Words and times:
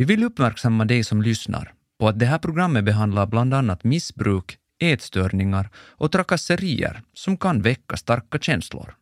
Vi 0.00 0.06
vill 0.06 0.24
uppmärksamma 0.24 0.84
dig 0.84 1.04
som 1.04 1.22
lyssnar 1.22 1.72
på 1.98 2.08
att 2.08 2.18
det 2.18 2.26
här 2.26 2.38
programmet 2.38 2.84
behandlar 2.84 3.26
bland 3.26 3.54
annat 3.54 3.84
missbruk, 3.84 4.58
ätstörningar 4.82 5.70
och 5.76 6.12
trakasserier 6.12 7.02
som 7.14 7.36
kan 7.36 7.62
väcka 7.62 7.96
starka 7.96 8.38
känslor. 8.38 8.94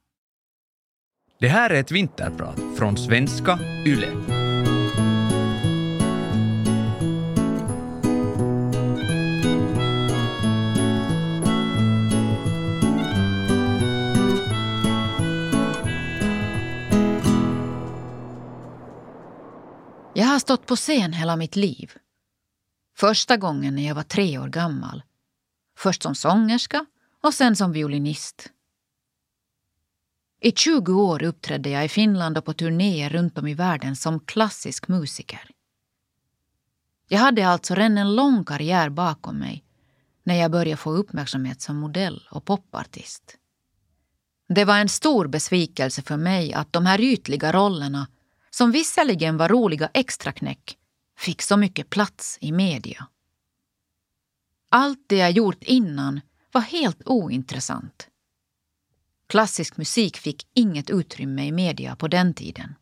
Det 1.40 1.48
här 1.48 1.70
är 1.70 1.80
ett 1.80 1.90
vinterprat 1.90 2.60
från 2.78 2.96
svenska 2.96 3.58
YLE. 3.86 4.37
Har 20.38 20.40
stått 20.40 20.66
på 20.66 20.76
scen 20.76 21.12
hela 21.12 21.36
mitt 21.36 21.56
liv. 21.56 21.92
Första 22.96 23.36
gången 23.36 23.74
när 23.74 23.86
jag 23.86 23.94
var 23.94 24.02
tre 24.02 24.38
år 24.38 24.48
gammal. 24.48 25.02
Först 25.78 26.02
som 26.02 26.14
sångerska 26.14 26.86
och 27.22 27.34
sen 27.34 27.56
som 27.56 27.72
violinist. 27.72 28.50
I 30.40 30.52
20 30.52 30.92
år 30.92 31.22
uppträdde 31.22 31.70
jag 31.70 31.84
i 31.84 31.88
Finland 31.88 32.38
och 32.38 32.44
på 32.44 32.52
turnéer 32.52 33.10
runt 33.10 33.38
om 33.38 33.46
i 33.46 33.54
världen 33.54 33.96
som 33.96 34.20
klassisk 34.20 34.88
musiker. 34.88 35.50
Jag 37.08 37.18
hade 37.18 37.48
alltså 37.48 37.74
redan 37.74 37.98
en 37.98 38.14
lång 38.14 38.44
karriär 38.44 38.90
bakom 38.90 39.38
mig 39.38 39.64
när 40.22 40.34
jag 40.34 40.50
började 40.50 40.76
få 40.76 40.90
uppmärksamhet 40.90 41.60
som 41.60 41.76
modell 41.76 42.28
och 42.30 42.44
popartist. 42.44 43.36
Det 44.48 44.64
var 44.64 44.78
en 44.78 44.88
stor 44.88 45.26
besvikelse 45.26 46.02
för 46.02 46.16
mig 46.16 46.52
att 46.52 46.72
de 46.72 46.86
här 46.86 47.00
ytliga 47.00 47.52
rollerna 47.52 48.06
som 48.58 48.70
visserligen 48.70 49.36
var 49.36 49.48
roliga 49.48 49.90
extraknäck, 49.94 50.78
fick 51.18 51.42
så 51.42 51.56
mycket 51.56 51.90
plats 51.90 52.38
i 52.40 52.52
media. 52.52 53.06
Allt 54.68 54.98
det 55.06 55.16
jag 55.16 55.30
gjort 55.30 55.62
innan 55.62 56.20
var 56.52 56.60
helt 56.60 57.02
ointressant. 57.04 58.08
Klassisk 59.26 59.76
musik 59.76 60.16
fick 60.16 60.46
inget 60.54 60.90
utrymme 60.90 61.46
i 61.46 61.52
media 61.52 61.96
på 61.96 62.08
den 62.08 62.34
tiden. 62.34 62.74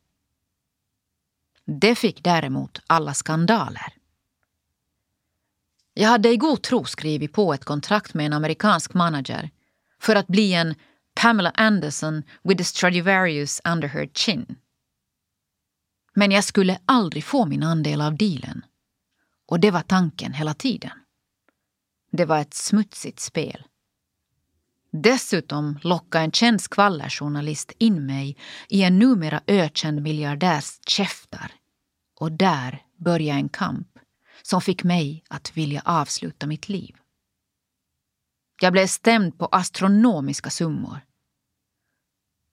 Det 1.65 1.95
fick 1.95 2.25
däremot 2.25 2.81
alla 2.87 3.15
skandaler. 3.15 3.95
Jag 5.95 6.09
hade 6.09 6.29
i 6.29 6.37
god 6.37 6.63
tro 6.63 6.85
skrivit 6.85 7.33
på 7.33 7.55
ett 7.55 7.65
kontrakt 7.65 8.15
med 8.15 8.27
en 8.27 8.33
amerikansk 8.33 8.95
manager 8.95 9.51
för 10.01 10.17
att 10.17 10.27
bli 10.27 10.53
en 10.53 10.75
Pamela 11.15 11.51
Anderson 11.51 12.23
with 12.43 12.61
a 12.61 12.65
Stradivarius 12.65 13.61
under 13.65 13.89
her 13.89 14.07
chin. 14.15 14.57
Men 16.19 16.31
jag 16.31 16.45
skulle 16.45 16.79
aldrig 16.85 17.25
få 17.25 17.47
min 17.47 17.63
andel 17.63 18.01
av 18.01 18.17
dealen. 18.17 18.65
Och 19.47 19.61
det 19.61 19.71
var 19.71 19.83
tanken 19.83 20.33
hela 20.33 20.55
tiden. 20.55 20.91
Det 22.13 22.25
var 22.25 22.39
ett 22.39 22.55
smutsigt 22.55 23.21
spel. 23.21 23.65
Dessutom 24.93 25.79
lockade 25.83 26.25
en 26.25 26.33
känd 26.33 26.61
skvallerjournalist 26.61 27.73
in 27.79 28.07
mig 28.07 28.37
i 28.69 28.83
en 28.83 28.99
numera 28.99 29.41
ökänd 29.47 30.03
miljardärs 30.03 30.81
käftar. 30.87 31.53
Och 32.21 32.33
där 32.33 32.83
började 32.97 33.41
en 33.41 33.49
kamp 33.49 33.99
som 34.43 34.61
fick 34.61 34.85
mig 34.85 35.25
att 35.29 35.57
vilja 35.57 35.83
avsluta 35.85 36.47
mitt 36.47 36.69
liv. 36.69 36.97
Jag 38.61 38.73
blev 38.73 38.87
stämd 38.87 39.39
på 39.39 39.47
astronomiska 39.47 40.51
summor. 40.51 41.01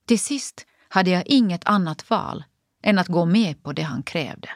Till 0.06 0.19
sist 0.19 0.66
hade 0.89 1.09
jag 1.09 1.28
inget 1.28 1.66
annat 1.66 2.09
val 2.09 2.44
än 2.84 3.00
att 3.00 3.08
gå 3.08 3.26
med 3.26 3.64
på 3.64 3.73
det 3.73 3.81
han 3.81 4.03
krävde. 4.03 4.50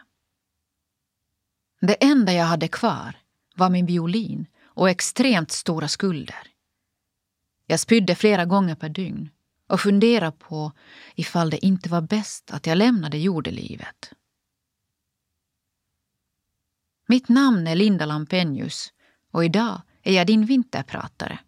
Det 1.82 2.04
enda 2.04 2.34
jag 2.34 2.46
hade 2.46 2.68
kvar 2.68 3.16
var 3.56 3.70
min 3.70 3.86
violin 3.86 4.46
och 4.64 4.90
extremt 4.90 5.52
stora 5.52 5.88
skulder. 5.88 6.48
Jag 7.66 7.80
spydde 7.80 8.16
flera 8.16 8.46
gånger 8.46 8.76
per 8.76 8.90
dygn 8.90 9.30
och 9.68 9.82
funderade 9.82 10.38
på 10.38 10.72
ifall 11.16 11.50
det 11.50 11.66
inte 11.66 11.90
var 11.90 12.02
bäst 12.02 12.52
att 12.52 12.68
jag 12.68 12.78
lämnade 12.78 13.18
jordelivet. 13.18 14.14
Mitt 17.08 17.30
namn 17.30 17.68
är 17.68 17.76
Linda 17.76 18.06
Lampenius 18.06 18.94
och 19.32 19.46
idag 19.46 19.82
är 20.04 20.14
jag 20.14 20.28
din 20.28 20.46
vinterpratare. 20.46 21.40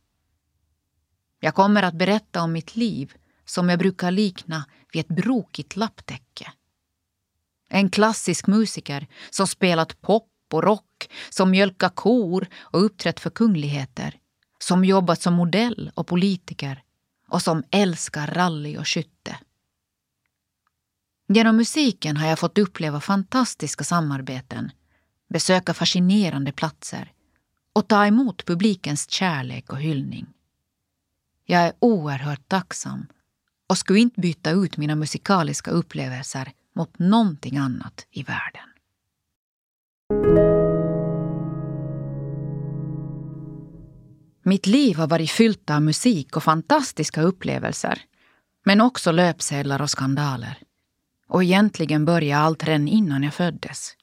Jag 1.40 1.56
kommer 1.56 1.84
att 1.84 1.94
berätta 1.94 2.44
om 2.44 2.52
mitt 2.52 2.76
liv 2.76 3.14
som 3.46 3.70
jag 3.70 3.80
brukar 3.80 4.12
likna 4.12 4.66
vid 4.94 5.00
ett 5.00 5.16
brokigt 5.24 5.76
lapptäcke. 5.76 6.54
En 7.70 7.90
klassisk 7.90 8.48
musiker 8.48 9.08
som 9.30 9.48
spelat 9.48 10.02
pop 10.02 10.30
och 10.52 10.64
rock, 10.64 11.10
som 11.30 11.52
mjölkat 11.52 11.96
kor 11.96 12.48
och 12.60 12.86
uppträtt 12.86 13.20
för 13.20 13.30
kungligheter, 13.30 14.20
som 14.60 14.86
jobbat 14.86 15.22
som 15.22 15.34
modell 15.34 15.92
och 15.96 16.08
politiker 16.08 16.84
och 17.28 17.42
som 17.42 17.64
älskar 17.72 18.28
rally 18.28 18.78
och 18.78 18.88
skytte. 18.88 19.40
Genom 21.28 21.58
musiken 21.58 22.18
har 22.18 22.28
jag 22.28 22.40
fått 22.40 22.58
uppleva 22.58 23.02
fantastiska 23.02 23.84
samarbeten, 23.84 24.72
besöka 25.30 25.74
fascinerande 25.74 26.52
platser 26.52 27.12
och 27.74 27.88
ta 27.88 28.06
emot 28.06 28.46
publikens 28.46 29.10
kärlek 29.10 29.72
och 29.72 29.80
hyllning. 29.80 30.28
Jag 31.46 31.62
är 31.62 31.74
oerhört 31.80 32.48
tacksam 32.48 33.06
och 33.68 33.78
skulle 33.78 34.00
inte 34.00 34.22
byta 34.22 34.52
ut 34.52 34.78
mina 34.78 34.96
musikaliska 34.96 35.72
upplevelser 35.72 36.54
mot 36.80 37.00
någonting 37.00 37.58
annat 37.58 38.06
i 38.12 38.24
världen. 38.24 38.70
Mitt 44.44 44.68
liv 44.68 44.96
har 44.96 45.08
varit 45.08 45.32
fyllt 45.32 45.70
av 45.70 45.82
musik 45.82 46.38
och 46.38 46.44
fantastiska 46.44 47.22
upplevelser. 47.22 48.02
Men 48.66 48.82
också 48.82 49.12
löpsedlar 49.12 49.82
och 49.82 49.90
skandaler. 49.90 50.58
Och 51.28 51.44
egentligen 51.44 52.06
började 52.06 52.44
allt 52.44 52.64
redan 52.64 52.88
innan 52.88 53.24
jag 53.24 53.34
föddes. 53.34 53.96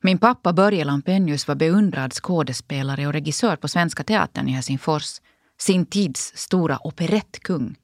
Min 0.00 0.18
pappa 0.18 0.52
Börje 0.52 0.84
Lampenius 0.84 1.48
var 1.48 1.54
beundrad 1.54 2.12
skådespelare 2.12 3.06
och 3.06 3.12
regissör 3.12 3.56
på 3.56 3.68
Svenska 3.68 4.04
Teatern 4.04 4.48
i 4.48 4.52
Helsingfors. 4.52 5.20
Sin 5.58 5.86
tids 5.86 6.32
stora 6.36 6.86
operettkung. 6.86 7.76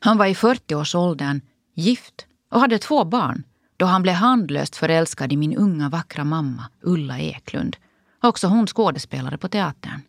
Han 0.00 0.18
var 0.18 0.26
i 0.26 0.34
40-årsåldern, 0.34 1.40
gift 1.74 2.26
och 2.50 2.60
hade 2.60 2.78
två 2.78 3.04
barn 3.04 3.44
då 3.80 3.86
han 3.86 4.02
blev 4.02 4.14
handlöst 4.14 4.76
förälskad 4.76 5.32
i 5.32 5.36
min 5.36 5.56
unga 5.56 5.88
vackra 5.88 6.24
mamma 6.24 6.68
Ulla 6.82 7.18
Eklund, 7.18 7.76
också 8.22 8.46
hon 8.46 8.66
skådespelare 8.66 9.38
på 9.38 9.48
teatern. 9.48 10.00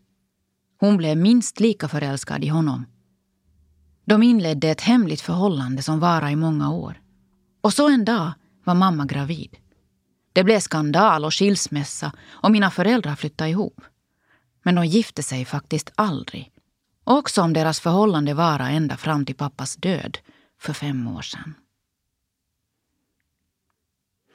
Hon 0.79 0.97
blev 0.97 1.17
minst 1.17 1.59
lika 1.59 1.87
förälskad 1.87 2.43
i 2.43 2.47
honom. 2.47 2.85
De 4.05 4.23
inledde 4.23 4.69
ett 4.69 4.81
hemligt 4.81 5.21
förhållande 5.21 5.81
som 5.81 5.99
varade 5.99 6.31
i 6.31 6.35
många 6.35 6.71
år. 6.71 7.01
Och 7.61 7.73
så 7.73 7.89
en 7.89 8.05
dag 8.05 8.31
var 8.63 8.75
mamma 8.75 9.05
gravid. 9.05 9.57
Det 10.33 10.43
blev 10.43 10.59
skandal 10.59 11.25
och 11.25 11.33
skilsmässa 11.33 12.11
och 12.29 12.51
mina 12.51 12.71
föräldrar 12.71 13.15
flyttade 13.15 13.49
ihop. 13.49 13.81
Men 14.63 14.75
de 14.75 14.85
gifte 14.85 15.23
sig 15.23 15.45
faktiskt 15.45 15.91
aldrig 15.95 16.50
Också 17.03 17.41
om 17.41 17.53
deras 17.53 17.79
förhållande 17.79 18.33
varade 18.33 18.69
ända 18.69 18.97
fram 18.97 19.25
till 19.25 19.35
pappas 19.35 19.75
död 19.75 20.17
för 20.59 20.73
fem 20.73 21.07
år 21.07 21.21
sedan. 21.21 21.53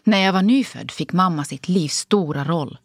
När 0.04 0.19
jag 0.19 0.32
var 0.32 0.43
nyfödd 0.43 0.91
fick 0.91 1.12
mamma 1.12 1.44
sitt 1.44 1.69
livs 1.69 1.97
stora 1.97 2.44
roll. 2.44 2.78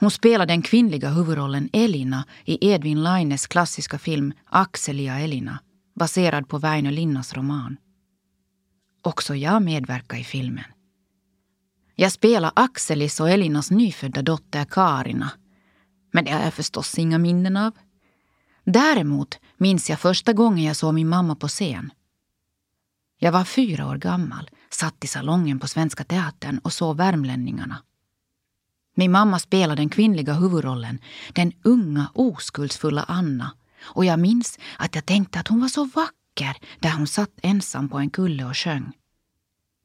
Hon 0.00 0.10
spelade 0.10 0.52
den 0.52 0.62
kvinnliga 0.62 1.10
huvudrollen 1.10 1.68
Elina 1.72 2.24
i 2.44 2.70
Edvin 2.70 3.02
Laines 3.02 3.46
klassiska 3.46 3.98
film 3.98 4.32
Axelia 4.44 5.18
Elina, 5.18 5.58
baserad 5.94 6.48
på 6.48 6.58
Väinö 6.58 6.90
Linnas 6.90 7.34
roman. 7.34 7.76
Också 9.02 9.34
jag 9.34 9.62
medverkade 9.62 10.20
i 10.20 10.24
filmen. 10.24 10.64
Jag 11.94 12.12
spelade 12.12 12.52
Axelis 12.56 13.20
och 13.20 13.30
Elinas 13.30 13.70
nyfödda 13.70 14.22
dotter 14.22 14.64
Karina. 14.64 15.30
Men 16.12 16.24
det 16.24 16.30
har 16.30 16.42
jag 16.42 16.54
förstås 16.54 16.98
inga 16.98 17.18
minnen 17.18 17.56
av. 17.56 17.72
Däremot 18.72 19.38
minns 19.56 19.90
jag 19.90 20.00
första 20.00 20.32
gången 20.32 20.64
jag 20.64 20.76
såg 20.76 20.94
min 20.94 21.08
mamma 21.08 21.34
på 21.34 21.48
scen. 21.48 21.90
Jag 23.18 23.32
var 23.32 23.44
fyra 23.44 23.86
år 23.86 23.96
gammal, 23.96 24.50
satt 24.70 25.04
i 25.04 25.06
salongen 25.06 25.58
på 25.58 25.66
Svenska 25.66 26.04
Teatern 26.04 26.58
och 26.58 26.72
såg 26.72 26.96
Värmlänningarna. 26.96 27.82
Min 28.94 29.12
mamma 29.12 29.38
spelade 29.38 29.80
den 29.80 29.88
kvinnliga 29.88 30.32
huvudrollen, 30.32 30.98
den 31.32 31.52
unga 31.62 32.10
oskuldsfulla 32.14 33.04
Anna. 33.08 33.52
Och 33.80 34.04
jag 34.04 34.18
minns 34.18 34.58
att 34.78 34.94
jag 34.94 35.06
tänkte 35.06 35.40
att 35.40 35.48
hon 35.48 35.60
var 35.60 35.68
så 35.68 35.84
vacker 35.84 36.56
där 36.78 36.92
hon 36.92 37.06
satt 37.06 37.32
ensam 37.42 37.88
på 37.88 37.98
en 37.98 38.10
kulle 38.10 38.44
och 38.44 38.56
sjöng. 38.56 38.92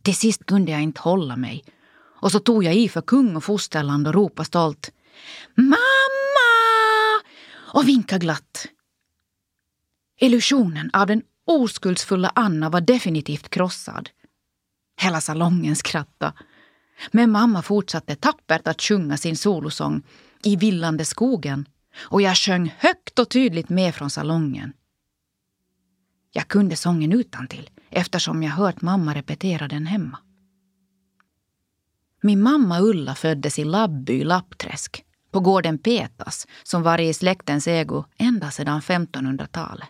Till 0.01 0.15
sist 0.15 0.45
kunde 0.45 0.71
jag 0.71 0.81
inte 0.81 1.01
hålla 1.01 1.35
mig. 1.35 1.63
Och 2.21 2.31
så 2.31 2.39
tog 2.39 2.63
jag 2.63 2.75
i 2.75 2.89
för 2.89 3.01
kung 3.01 3.35
och 3.35 3.43
fosterland 3.43 4.07
och 4.07 4.13
ropade 4.13 4.47
stolt 4.47 4.91
Mamma! 5.55 5.83
och 7.73 7.87
vinkade 7.87 8.19
glatt. 8.19 8.67
Illusionen 10.23 10.89
av 10.93 11.07
den 11.07 11.21
oskuldsfulla 11.45 12.31
Anna 12.35 12.69
var 12.69 12.81
definitivt 12.81 13.49
krossad. 13.49 14.09
Hela 15.01 15.21
salongen 15.21 15.75
skrattade. 15.75 16.33
Men 17.11 17.31
mamma 17.31 17.61
fortsatte 17.61 18.15
tappert 18.15 18.67
att 18.67 18.81
sjunga 18.81 19.17
sin 19.17 19.37
solosång 19.37 20.01
I 20.43 20.55
villande 20.55 21.05
skogen 21.05 21.65
och 21.97 22.21
jag 22.21 22.37
sjöng 22.37 22.75
högt 22.77 23.19
och 23.19 23.29
tydligt 23.29 23.69
med 23.69 23.95
från 23.95 24.09
salongen. 24.09 24.73
Jag 26.31 26.47
kunde 26.47 26.75
sången 26.75 27.11
utan 27.11 27.47
till 27.47 27.69
eftersom 27.89 28.43
jag 28.43 28.51
hört 28.51 28.81
mamma 28.81 29.15
repetera 29.15 29.67
den 29.67 29.85
hemma. 29.85 30.17
Min 32.21 32.41
mamma 32.41 32.79
Ulla 32.79 33.15
föddes 33.15 33.59
i 33.59 33.63
Labby, 33.63 34.23
Lappträsk, 34.23 35.03
på 35.31 35.39
gården 35.39 35.77
Petas 35.77 36.47
som 36.63 36.83
varit 36.83 37.09
i 37.09 37.13
släktens 37.13 37.67
ägo 37.67 38.05
ända 38.17 38.51
sedan 38.51 38.81
1500-talet. 38.81 39.89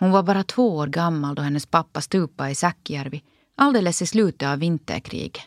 Hon 0.00 0.10
var 0.10 0.22
bara 0.22 0.42
två 0.44 0.76
år 0.76 0.86
gammal 0.86 1.34
då 1.34 1.42
hennes 1.42 1.66
pappa 1.66 2.00
stupade 2.00 2.50
i 2.50 2.54
Säckjärvi 2.54 3.22
alldeles 3.54 4.02
i 4.02 4.06
slutet 4.06 4.48
av 4.48 4.58
vinterkriget. 4.58 5.42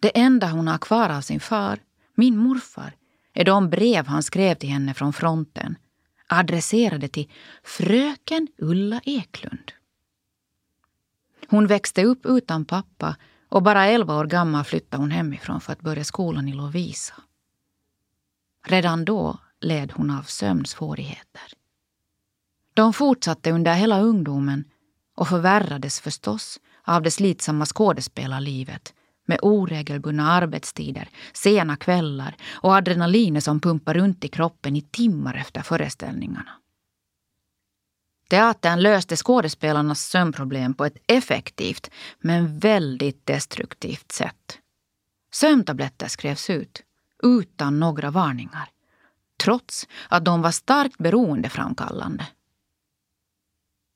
Det 0.00 0.18
enda 0.18 0.50
hon 0.50 0.68
har 0.68 0.78
kvar 0.78 1.10
av 1.10 1.20
sin 1.20 1.40
far, 1.40 1.78
min 2.14 2.36
morfar, 2.36 2.96
är 3.32 3.44
de 3.44 3.70
brev 3.70 4.06
han 4.06 4.22
skrev 4.22 4.54
till 4.54 4.68
henne 4.68 4.94
från 4.94 5.12
fronten 5.12 5.76
adresserade 6.26 7.08
till 7.08 7.30
fröken 7.64 8.48
Ulla 8.58 9.00
Eklund. 9.04 9.72
Hon 11.48 11.66
växte 11.66 12.04
upp 12.04 12.26
utan 12.26 12.64
pappa 12.64 13.16
och 13.48 13.62
bara 13.62 13.86
elva 13.86 14.16
år 14.16 14.24
gammal 14.26 14.64
flyttade 14.64 15.02
hon 15.02 15.10
hemifrån 15.10 15.60
för 15.60 15.72
att 15.72 15.80
börja 15.80 16.04
skolan 16.04 16.48
i 16.48 16.52
Lovisa. 16.52 17.14
Redan 18.66 19.04
då 19.04 19.38
led 19.60 19.92
hon 19.92 20.10
av 20.10 20.22
sömnsvårigheter. 20.22 21.59
De 22.80 22.92
fortsatte 22.92 23.50
under 23.50 23.74
hela 23.74 24.00
ungdomen 24.00 24.64
och 25.16 25.28
förvärrades 25.28 26.00
förstås 26.00 26.60
av 26.84 27.02
det 27.02 27.10
slitsamma 27.10 27.66
skådespelarlivet 27.66 28.94
med 29.26 29.38
oregelbundna 29.42 30.32
arbetstider, 30.32 31.08
sena 31.32 31.76
kvällar 31.76 32.36
och 32.50 32.74
adrenalinet 32.74 33.44
som 33.44 33.60
pumpar 33.60 33.94
runt 33.94 34.24
i 34.24 34.28
kroppen 34.28 34.76
i 34.76 34.80
timmar 34.80 35.34
efter 35.34 35.62
föreställningarna. 35.62 36.50
Teatern 38.28 38.80
löste 38.80 39.16
skådespelarnas 39.16 40.00
sömnproblem 40.00 40.74
på 40.74 40.84
ett 40.84 40.96
effektivt 41.06 41.90
men 42.20 42.58
väldigt 42.58 43.26
destruktivt 43.26 44.12
sätt. 44.12 44.58
Sömntabletter 45.32 46.08
skrevs 46.08 46.50
ut 46.50 46.82
utan 47.22 47.80
några 47.80 48.10
varningar 48.10 48.68
trots 49.42 49.88
att 50.08 50.24
de 50.24 50.42
var 50.42 50.50
starkt 50.50 50.98
beroendeframkallande. 50.98 52.26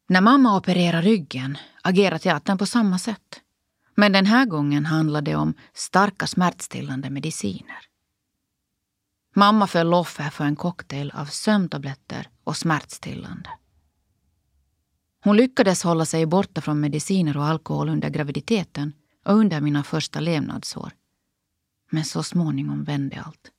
När 0.07 0.21
mamma 0.21 0.57
opererar 0.57 1.03
ryggen 1.03 1.59
agerar 1.83 2.19
teatern 2.19 2.59
på 2.59 2.67
samma 2.67 2.99
sätt. 2.99 3.41
Men 3.95 4.13
den 4.13 4.27
här 4.27 4.47
gången 4.47 4.87
handlade 4.87 5.31
det 5.31 5.37
om 5.37 5.55
starka 5.73 6.27
smärtstillande 6.27 7.11
mediciner. 7.11 7.79
Mamma 9.35 9.67
föll 9.67 9.95
offer 9.95 10.31
för 10.31 10.45
en 10.45 10.57
cocktail 10.57 11.11
av 11.11 11.27
sömntabletter 11.27 12.29
och 12.45 12.57
smärtstillande. 12.57 13.51
Hon 15.25 15.37
lyckades 15.37 15.83
hålla 15.83 16.05
sig 16.07 16.27
borta 16.27 16.61
från 16.61 16.81
mediciner 16.81 17.37
och 17.37 17.45
alkohol 17.45 17.89
under 17.89 18.09
graviditeten 18.09 18.93
och 19.25 19.35
under 19.35 19.61
mina 19.61 19.85
första 19.85 20.21
levnadsår. 20.21 20.93
Men 21.91 22.05
så 22.05 22.23
småningom 22.23 22.85
vände 22.85 23.23
allt. 23.27 23.51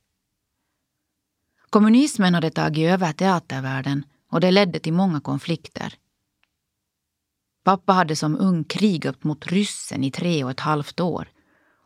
Kommunismen 1.70 2.34
hade 2.34 2.50
tagit 2.50 2.92
över 2.92 3.14
teatervärlden 3.14 4.06
och 4.30 4.40
det 4.40 4.52
ledde 4.52 4.80
till 4.80 4.94
många 4.94 5.22
konflikter. 5.22 5.94
Pappa 7.66 7.94
hade 7.94 8.16
som 8.16 8.38
ung 8.40 8.64
krigat 8.64 9.24
mot 9.24 9.48
ryssen 9.48 10.04
i 10.04 10.12
tre 10.12 10.44
och 10.44 10.52
ett 10.52 10.60
halvt 10.60 11.00
år. 11.00 11.28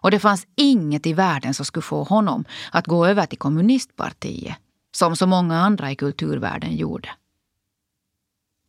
Och 0.02 0.12
det 0.12 0.20
fanns 0.20 0.48
inget 0.56 1.06
i 1.06 1.14
världen 1.14 1.54
som 1.54 1.66
skulle 1.66 1.84
få 1.84 2.04
honom 2.04 2.46
att 2.72 2.88
gå 2.88 3.06
över 3.06 3.26
till 3.26 3.38
kommunistpartiet, 3.38 4.58
som 4.92 5.16
så 5.16 5.28
många 5.28 5.58
andra 5.60 5.92
i 5.92 5.96
kulturvärlden 5.96 6.76
gjorde. 6.76 7.10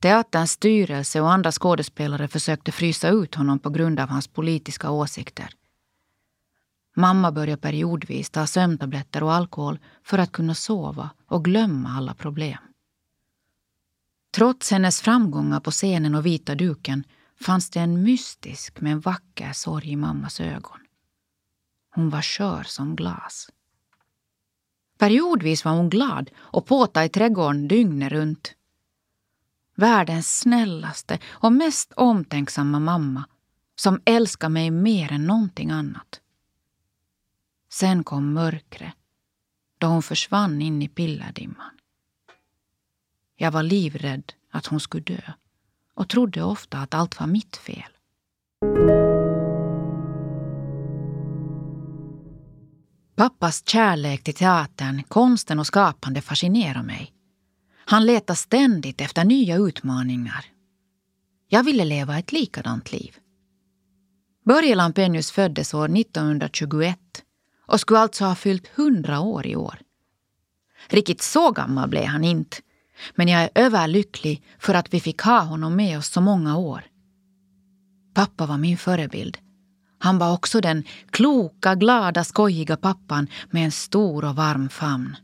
Teaterns 0.02 0.50
styrelse 0.50 1.20
och 1.20 1.32
andra 1.32 1.52
skådespelare 1.52 2.28
försökte 2.28 2.72
frysa 2.72 3.08
ut 3.08 3.34
honom 3.34 3.58
på 3.58 3.70
grund 3.70 4.00
av 4.00 4.08
hans 4.08 4.28
politiska 4.28 4.90
åsikter. 4.90 5.50
Mamma 6.96 7.32
började 7.32 7.62
periodvis 7.62 8.30
ta 8.30 8.46
sömntabletter 8.46 9.22
och 9.22 9.32
alkohol 9.32 9.78
för 10.04 10.18
att 10.18 10.32
kunna 10.32 10.54
sova 10.54 11.10
och 11.26 11.44
glömma 11.44 11.88
alla 11.88 12.14
problem. 12.14 12.69
Trots 14.30 14.70
hennes 14.70 15.00
framgångar 15.00 15.60
på 15.60 15.70
scenen 15.70 16.14
och 16.14 16.26
vita 16.26 16.54
duken 16.54 17.04
fanns 17.40 17.70
det 17.70 17.80
en 17.80 18.02
mystisk 18.02 18.80
men 18.80 19.00
vacker 19.00 19.52
sorg 19.52 19.90
i 19.90 19.96
mammas 19.96 20.40
ögon. 20.40 20.80
Hon 21.94 22.10
var 22.10 22.22
skör 22.22 22.62
som 22.62 22.96
glas. 22.96 23.50
Periodvis 24.98 25.64
var 25.64 25.72
hon 25.72 25.90
glad 25.90 26.30
och 26.38 26.66
påta 26.66 27.04
i 27.04 27.08
trädgården 27.08 27.68
dygnet 27.68 28.12
runt. 28.12 28.54
Världens 29.74 30.38
snällaste 30.38 31.18
och 31.28 31.52
mest 31.52 31.92
omtänksamma 31.92 32.78
mamma 32.78 33.24
som 33.76 34.00
älskar 34.04 34.48
mig 34.48 34.70
mer 34.70 35.12
än 35.12 35.26
någonting 35.26 35.70
annat. 35.70 36.20
Sen 37.68 38.04
kom 38.04 38.32
mörkret 38.32 38.94
då 39.78 39.86
hon 39.86 40.02
försvann 40.02 40.62
in 40.62 40.82
i 40.82 40.88
pillerdimman. 40.88 41.79
Jag 43.42 43.50
var 43.50 43.62
livrädd 43.62 44.32
att 44.50 44.66
hon 44.66 44.80
skulle 44.80 45.02
dö 45.02 45.20
och 45.94 46.08
trodde 46.08 46.42
ofta 46.42 46.78
att 46.78 46.94
allt 46.94 47.20
var 47.20 47.26
mitt 47.26 47.56
fel. 47.56 47.92
Pappas 53.16 53.68
kärlek 53.68 54.24
till 54.24 54.34
teatern, 54.34 55.02
konsten 55.02 55.58
och 55.58 55.66
skapande 55.66 56.20
fascinerar 56.20 56.82
mig. 56.82 57.12
Han 57.74 58.06
letar 58.06 58.34
ständigt 58.34 59.00
efter 59.00 59.24
nya 59.24 59.56
utmaningar. 59.56 60.44
Jag 61.48 61.64
ville 61.64 61.84
leva 61.84 62.18
ett 62.18 62.32
likadant 62.32 62.92
liv. 62.92 63.16
Börje 64.44 64.74
Lampenius 64.74 65.30
föddes 65.30 65.74
år 65.74 65.96
1921 65.98 66.98
och 67.66 67.80
skulle 67.80 68.00
alltså 68.00 68.24
ha 68.24 68.34
fyllt 68.34 68.70
100 68.74 69.20
år 69.20 69.46
i 69.46 69.56
år. 69.56 69.80
Riktigt 70.88 71.22
så 71.22 71.50
gammal 71.50 71.88
blev 71.88 72.04
han 72.04 72.24
inte, 72.24 72.56
men 73.14 73.28
jag 73.28 73.42
är 73.42 73.50
överlycklig 73.54 74.42
för 74.58 74.74
att 74.74 74.94
vi 74.94 75.00
fick 75.00 75.20
ha 75.20 75.40
honom 75.40 75.76
med 75.76 75.98
oss 75.98 76.08
så 76.08 76.20
många 76.20 76.56
år. 76.56 76.82
Pappa 78.14 78.46
var 78.46 78.58
min 78.58 78.78
förebild. 78.78 79.38
Han 79.98 80.18
var 80.18 80.32
också 80.32 80.60
den 80.60 80.84
kloka, 81.10 81.74
glada, 81.74 82.24
skojiga 82.24 82.76
pappan 82.76 83.28
med 83.50 83.64
en 83.64 83.72
stor 83.72 84.24
och 84.24 84.36
varm 84.36 84.68
famn. 84.68 85.16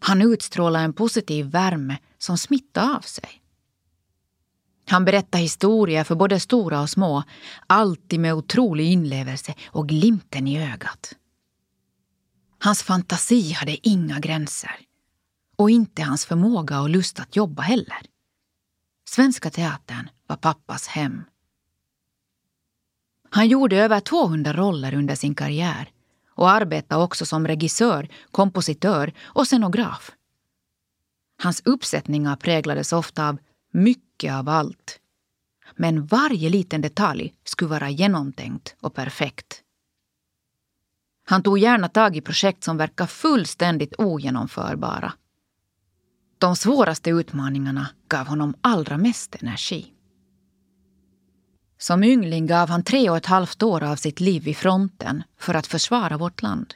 Han 0.00 0.22
utstrålade 0.22 0.84
en 0.84 0.92
positiv 0.92 1.46
värme 1.46 1.98
som 2.18 2.38
smittade 2.38 2.96
av 2.96 3.00
sig. 3.00 3.40
Han 4.86 5.04
berättade 5.04 5.42
historier 5.42 6.04
för 6.04 6.14
både 6.14 6.40
stora 6.40 6.80
och 6.80 6.90
små, 6.90 7.22
alltid 7.66 8.20
med 8.20 8.34
otrolig 8.34 8.92
inlevelse 8.92 9.54
och 9.66 9.88
glimten 9.88 10.48
i 10.48 10.72
ögat. 10.72 11.14
Hans 12.58 12.82
fantasi 12.82 13.52
hade 13.52 13.88
inga 13.88 14.18
gränser. 14.18 14.70
Och 15.56 15.70
inte 15.70 16.02
hans 16.02 16.26
förmåga 16.26 16.80
och 16.80 16.90
lust 16.90 17.20
att 17.20 17.36
jobba 17.36 17.62
heller. 17.62 18.02
Svenska 19.08 19.50
Teatern 19.50 20.08
var 20.26 20.36
pappas 20.36 20.86
hem. 20.86 21.24
Han 23.30 23.48
gjorde 23.48 23.76
över 23.76 24.00
200 24.00 24.52
roller 24.52 24.94
under 24.94 25.14
sin 25.14 25.34
karriär 25.34 25.90
och 26.28 26.50
arbetade 26.50 27.02
också 27.04 27.26
som 27.26 27.46
regissör, 27.46 28.08
kompositör 28.30 29.12
och 29.22 29.46
scenograf. 29.46 30.10
Hans 31.42 31.62
uppsättningar 31.64 32.36
präglades 32.36 32.92
ofta 32.92 33.28
av 33.28 33.38
mycket 33.70 34.32
av 34.32 34.48
allt. 34.48 35.00
Men 35.76 36.06
varje 36.06 36.48
liten 36.48 36.80
detalj 36.80 37.34
skulle 37.44 37.70
vara 37.70 37.90
genomtänkt 37.90 38.76
och 38.80 38.94
perfekt. 38.94 39.60
Han 41.26 41.42
tog 41.42 41.58
gärna 41.58 41.88
tag 41.88 42.16
i 42.16 42.20
projekt 42.20 42.64
som 42.64 42.76
verkar 42.76 43.06
fullständigt 43.06 43.94
ogenomförbara. 43.98 45.12
De 46.44 46.56
svåraste 46.56 47.10
utmaningarna 47.10 47.88
gav 48.08 48.26
honom 48.26 48.54
allra 48.60 48.98
mest 48.98 49.36
energi. 49.42 49.86
Som 51.78 52.04
yngling 52.04 52.46
gav 52.46 52.68
han 52.68 52.82
tre 52.82 53.10
och 53.10 53.16
ett 53.16 53.26
halvt 53.26 53.62
år 53.62 53.82
av 53.82 53.96
sitt 53.96 54.20
liv 54.20 54.48
i 54.48 54.54
fronten 54.54 55.22
för 55.38 55.54
att 55.54 55.66
försvara 55.66 56.16
vårt 56.16 56.42
land. 56.42 56.74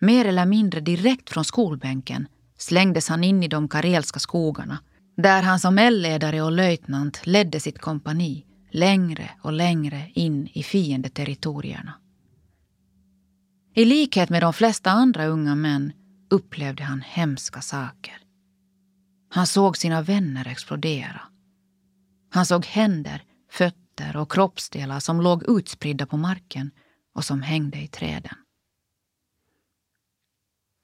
Mer 0.00 0.24
eller 0.24 0.46
mindre 0.46 0.80
direkt 0.80 1.30
från 1.30 1.44
skolbänken 1.44 2.26
slängdes 2.58 3.08
han 3.08 3.24
in 3.24 3.42
i 3.42 3.48
de 3.48 3.68
karelska 3.68 4.18
skogarna 4.18 4.78
där 5.16 5.42
han 5.42 5.60
som 5.60 5.78
eldledare 5.78 6.42
och 6.42 6.52
löjtnant 6.52 7.26
ledde 7.26 7.60
sitt 7.60 7.78
kompani 7.78 8.46
längre 8.70 9.30
och 9.42 9.52
längre 9.52 10.10
in 10.14 10.48
i 10.52 10.62
fiendeterritorierna. 10.62 11.94
I 13.74 13.84
likhet 13.84 14.30
med 14.30 14.42
de 14.42 14.52
flesta 14.52 14.90
andra 14.90 15.26
unga 15.26 15.54
män 15.54 15.92
upplevde 16.30 16.82
han 16.82 17.00
hemska 17.00 17.60
saker. 17.60 18.27
Han 19.28 19.46
såg 19.46 19.76
sina 19.76 20.02
vänner 20.02 20.48
explodera. 20.48 21.20
Han 22.30 22.46
såg 22.46 22.66
händer, 22.66 23.22
fötter 23.50 24.16
och 24.16 24.32
kroppsdelar 24.32 25.00
som 25.00 25.20
låg 25.20 25.58
utspridda 25.58 26.06
på 26.06 26.16
marken 26.16 26.70
och 27.14 27.24
som 27.24 27.42
hängde 27.42 27.78
i 27.78 27.88
träden. 27.88 28.34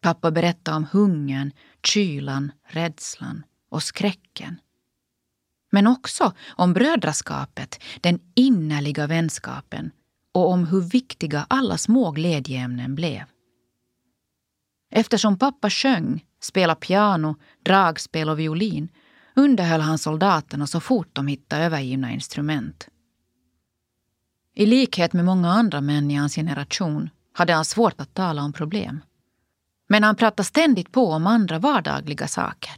Pappa 0.02 0.30
berättade 0.30 0.76
om 0.76 0.86
hungern, 0.92 1.52
kylan, 1.86 2.52
rädslan 2.66 3.44
och 3.70 3.82
skräcken. 3.82 4.60
Men 5.70 5.86
också 5.86 6.32
om 6.48 6.72
brödraskapet, 6.72 7.82
den 8.00 8.20
innerliga 8.34 9.06
vänskapen 9.06 9.90
och 10.32 10.50
om 10.50 10.66
hur 10.66 10.80
viktiga 10.80 11.46
alla 11.48 11.78
små 11.78 12.10
glädjeämnen 12.10 12.94
blev. 12.94 13.24
Eftersom 14.90 15.38
pappa 15.38 15.70
sjöng, 15.70 16.24
spelade 16.44 16.80
piano, 16.80 17.36
dragspel 17.62 18.28
och 18.28 18.38
violin 18.38 18.88
underhöll 19.34 19.80
han 19.80 19.98
soldaterna 19.98 20.66
så 20.66 20.80
fort 20.80 21.08
de 21.12 21.26
hittade 21.26 21.64
övergivna 21.64 22.12
instrument. 22.12 22.88
I 24.54 24.66
likhet 24.66 25.12
med 25.12 25.24
många 25.24 25.50
andra 25.50 25.80
män 25.80 26.10
i 26.10 26.14
hans 26.14 26.34
generation 26.34 27.10
hade 27.32 27.52
han 27.52 27.64
svårt 27.64 28.00
att 28.00 28.14
tala 28.14 28.42
om 28.42 28.52
problem. 28.52 29.00
Men 29.88 30.02
han 30.02 30.16
pratade 30.16 30.44
ständigt 30.44 30.92
på 30.92 31.10
om 31.10 31.26
andra 31.26 31.58
vardagliga 31.58 32.28
saker. 32.28 32.72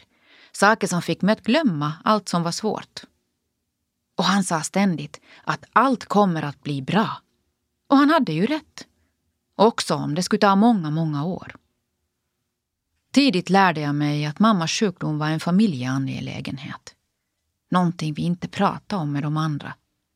Saker 0.52 0.86
som 0.86 1.02
fick 1.02 1.22
mig 1.22 1.32
att 1.32 1.42
glömma 1.42 1.92
allt 2.04 2.28
som 2.28 2.42
var 2.42 2.52
svårt. 2.52 3.00
Och 4.16 4.24
han 4.24 4.44
sa 4.44 4.62
ständigt 4.62 5.20
att 5.44 5.64
allt 5.72 6.04
kommer 6.04 6.42
att 6.42 6.62
bli 6.62 6.82
bra. 6.82 7.10
Och 7.88 7.96
han 7.96 8.10
hade 8.10 8.32
ju 8.32 8.46
rätt. 8.46 8.86
Också 9.56 9.94
om 9.94 10.14
det 10.14 10.22
skulle 10.22 10.40
ta 10.40 10.56
många, 10.56 10.90
många 10.90 11.24
år. 11.24 11.56
Tidigt 13.16 13.50
lärde 13.50 13.80
jag 13.80 13.94
mig 13.94 14.26
att 14.26 14.38
mammas 14.38 14.70
sjukdom 14.70 15.18
var 15.18 15.28
en 15.28 15.40
familjeangelägenhet. 15.40 16.94
Någonting 17.70 18.14
vi 18.14 18.22
inte 18.22 18.48
pratade 18.48 19.02
om 19.02 19.12
med 19.12 19.22
de 19.22 19.36
andra. 19.36 19.74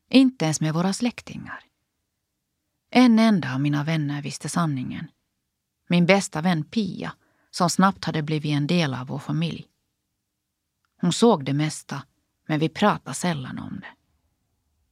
Inte 0.09 0.45
ens 0.45 0.61
med 0.61 0.73
våra 0.73 0.93
släktingar. 0.93 1.63
En 2.91 3.19
enda 3.19 3.53
av 3.53 3.61
mina 3.61 3.83
vänner 3.83 4.21
visste 4.21 4.49
sanningen. 4.49 5.07
Min 5.89 6.05
bästa 6.05 6.41
vän 6.41 6.63
Pia, 6.63 7.13
som 7.51 7.69
snabbt 7.69 8.05
hade 8.05 8.21
blivit 8.21 8.51
en 8.51 8.67
del 8.67 8.93
av 8.93 9.07
vår 9.07 9.19
familj. 9.19 9.67
Hon 11.01 11.13
såg 11.13 11.45
det 11.45 11.53
mesta, 11.53 12.03
men 12.47 12.59
vi 12.59 12.69
pratade 12.69 13.15
sällan 13.15 13.59
om 13.59 13.79
det. 13.79 13.93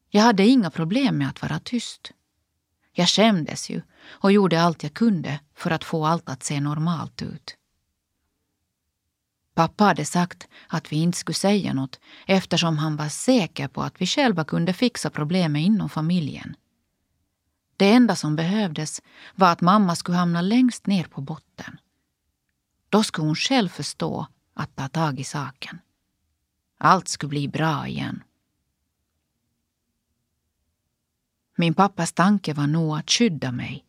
Jag 0.09 0.21
hade 0.21 0.47
inga 0.47 0.69
problem 0.69 1.17
med 1.17 1.29
att 1.29 1.41
vara 1.41 1.59
tyst. 1.59 2.11
Jag 2.91 3.09
skämdes 3.09 3.69
ju 3.69 3.81
och 4.01 4.31
gjorde 4.31 4.61
allt 4.61 4.83
jag 4.83 4.93
kunde 4.93 5.39
för 5.55 5.71
att 5.71 5.83
få 5.83 6.05
allt 6.05 6.29
att 6.29 6.43
se 6.43 6.61
normalt 6.61 7.21
ut. 7.21 7.55
Pappa 9.59 9.83
hade 9.83 10.05
sagt 10.05 10.47
att 10.67 10.91
vi 10.91 10.95
inte 10.95 11.17
skulle 11.17 11.35
säga 11.35 11.73
något 11.73 11.99
eftersom 12.25 12.77
han 12.77 12.95
var 12.95 13.09
säker 13.09 13.67
på 13.67 13.81
att 13.81 14.01
vi 14.01 14.05
själva 14.05 14.43
kunde 14.43 14.73
fixa 14.73 15.09
problemet 15.09 15.59
inom 15.59 15.89
familjen. 15.89 16.55
Det 17.77 17.91
enda 17.91 18.15
som 18.15 18.35
behövdes 18.35 19.01
var 19.35 19.51
att 19.51 19.61
mamma 19.61 19.95
skulle 19.95 20.17
hamna 20.17 20.41
längst 20.41 20.87
ner 20.87 21.03
på 21.03 21.21
botten. 21.21 21.79
Då 22.89 23.03
skulle 23.03 23.27
hon 23.27 23.35
själv 23.35 23.69
förstå 23.69 24.27
att 24.53 24.75
ta 24.75 24.87
tag 24.87 25.19
i 25.19 25.23
saken. 25.23 25.79
Allt 26.77 27.07
skulle 27.07 27.29
bli 27.29 27.47
bra 27.47 27.87
igen. 27.87 28.23
Min 31.55 31.73
pappas 31.73 32.13
tanke 32.13 32.53
var 32.53 32.67
nog 32.67 32.97
att 32.97 33.11
skydda 33.11 33.51
mig. 33.51 33.85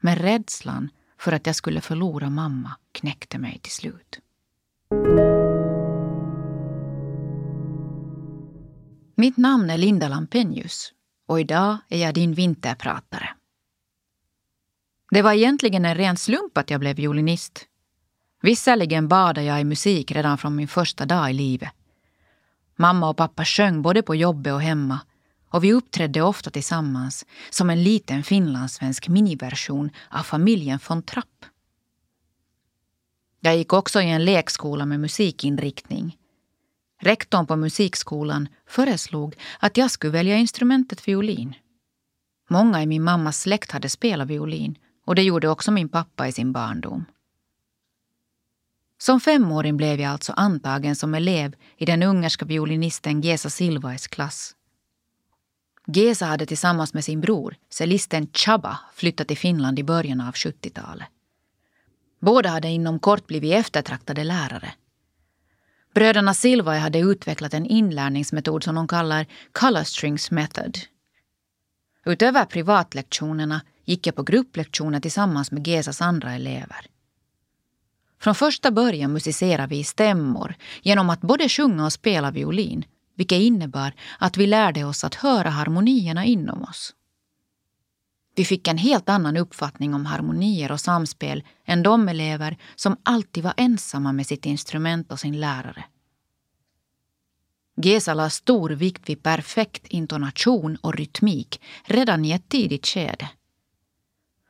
Men 0.00 0.16
rädslan 0.16 0.90
för 1.18 1.32
att 1.32 1.46
jag 1.46 1.56
skulle 1.56 1.80
förlora 1.80 2.30
mamma 2.30 2.76
knäckte 2.92 3.38
mig 3.38 3.58
till 3.58 3.72
slut. 3.72 4.20
Mitt 9.20 9.36
namn 9.36 9.70
är 9.70 9.78
Linda 9.78 10.08
Lampenius 10.08 10.92
och 11.26 11.40
idag 11.40 11.78
är 11.88 11.98
jag 11.98 12.14
din 12.14 12.34
vinterpratare. 12.34 13.28
Det 15.10 15.22
var 15.22 15.32
egentligen 15.32 15.84
en 15.84 15.94
ren 15.94 16.16
slump 16.16 16.58
att 16.58 16.70
jag 16.70 16.80
blev 16.80 16.96
violinist. 16.96 17.66
Visserligen 18.42 19.08
badade 19.08 19.42
jag 19.42 19.60
i 19.60 19.64
musik 19.64 20.10
redan 20.10 20.38
från 20.38 20.56
min 20.56 20.68
första 20.68 21.06
dag 21.06 21.30
i 21.30 21.32
livet. 21.32 21.72
Mamma 22.76 23.08
och 23.08 23.16
pappa 23.16 23.44
sjöng 23.44 23.82
både 23.82 24.02
på 24.02 24.14
jobbet 24.14 24.52
och 24.52 24.62
hemma 24.62 25.00
och 25.48 25.64
vi 25.64 25.72
uppträdde 25.72 26.22
ofta 26.22 26.50
tillsammans 26.50 27.26
som 27.50 27.70
en 27.70 27.82
liten 27.82 28.22
finlandssvensk 28.22 29.08
miniversion 29.08 29.90
av 30.10 30.22
familjen 30.22 30.78
von 30.88 31.02
Trapp. 31.02 31.44
Jag 33.40 33.56
gick 33.56 33.72
också 33.72 34.00
i 34.00 34.10
en 34.10 34.24
lekskola 34.24 34.86
med 34.86 35.00
musikinriktning. 35.00 36.16
Rektorn 37.02 37.46
på 37.46 37.56
musikskolan 37.56 38.48
föreslog 38.66 39.36
att 39.58 39.76
jag 39.76 39.90
skulle 39.90 40.12
välja 40.12 40.36
instrumentet 40.36 41.08
violin. 41.08 41.54
Många 42.48 42.82
i 42.82 42.86
min 42.86 43.02
mammas 43.02 43.40
släkt 43.40 43.70
hade 43.70 43.88
spelat 43.88 44.28
violin 44.28 44.78
och 45.04 45.14
det 45.14 45.22
gjorde 45.22 45.48
också 45.48 45.70
min 45.70 45.88
pappa 45.88 46.28
i 46.28 46.32
sin 46.32 46.52
barndom. 46.52 47.04
Som 48.98 49.20
femåring 49.20 49.76
blev 49.76 50.00
jag 50.00 50.12
alltså 50.12 50.32
antagen 50.32 50.96
som 50.96 51.14
elev 51.14 51.54
i 51.76 51.84
den 51.84 52.02
ungerska 52.02 52.44
violinisten 52.44 53.20
Gesa 53.20 53.50
Silvais 53.50 54.06
klass. 54.06 54.56
Gesa 55.86 56.26
hade 56.26 56.46
tillsammans 56.46 56.94
med 56.94 57.04
sin 57.04 57.20
bror, 57.20 57.56
cellisten 57.70 58.28
Chaba, 58.32 58.78
flyttat 58.94 59.28
till 59.28 59.38
Finland 59.38 59.78
i 59.78 59.84
början 59.84 60.20
av 60.20 60.34
70-talet. 60.34 61.06
Båda 62.20 62.48
hade 62.48 62.68
inom 62.68 62.98
kort 62.98 63.26
blivit 63.26 63.54
eftertraktade 63.54 64.24
lärare. 64.24 64.74
Bröderna 65.94 66.34
Silva 66.34 66.78
hade 66.78 66.98
utvecklat 66.98 67.54
en 67.54 67.66
inlärningsmetod 67.66 68.64
som 68.64 68.74
de 68.74 68.88
kallar 68.88 69.26
Color 69.52 69.84
Strings 69.84 70.30
Method. 70.30 70.78
Utöver 72.04 72.44
privatlektionerna 72.44 73.60
gick 73.84 74.06
jag 74.06 74.14
på 74.14 74.22
grupplektioner 74.22 75.00
tillsammans 75.00 75.50
med 75.50 75.66
Gesas 75.66 76.00
andra 76.00 76.32
elever. 76.32 76.86
Från 78.20 78.34
första 78.34 78.70
början 78.70 79.12
musicerade 79.12 79.66
vi 79.66 79.78
i 79.78 79.84
stämmor 79.84 80.54
genom 80.82 81.10
att 81.10 81.20
både 81.20 81.48
sjunga 81.48 81.84
och 81.84 81.92
spela 81.92 82.30
violin, 82.30 82.84
vilket 83.14 83.40
innebar 83.40 83.92
att 84.18 84.36
vi 84.36 84.46
lärde 84.46 84.84
oss 84.84 85.04
att 85.04 85.14
höra 85.14 85.50
harmonierna 85.50 86.24
inom 86.24 86.62
oss. 86.62 86.94
Vi 88.34 88.44
fick 88.44 88.68
en 88.68 88.78
helt 88.78 89.08
annan 89.08 89.36
uppfattning 89.36 89.94
om 89.94 90.06
harmonier 90.06 90.72
och 90.72 90.80
samspel 90.80 91.42
än 91.64 91.82
de 91.82 92.08
elever 92.08 92.56
som 92.76 92.96
alltid 93.02 93.44
var 93.44 93.54
ensamma 93.56 94.12
med 94.12 94.26
sitt 94.26 94.46
instrument 94.46 95.12
och 95.12 95.20
sin 95.20 95.40
lärare. 95.40 95.84
Gesa 97.82 98.14
la 98.14 98.30
stor 98.30 98.70
vikt 98.70 99.08
vid 99.08 99.22
perfekt 99.22 99.86
intonation 99.86 100.76
och 100.76 100.94
rytmik 100.94 101.60
redan 101.84 102.24
i 102.24 102.32
ett 102.32 102.48
tidigt 102.48 102.86
skede. 102.86 103.30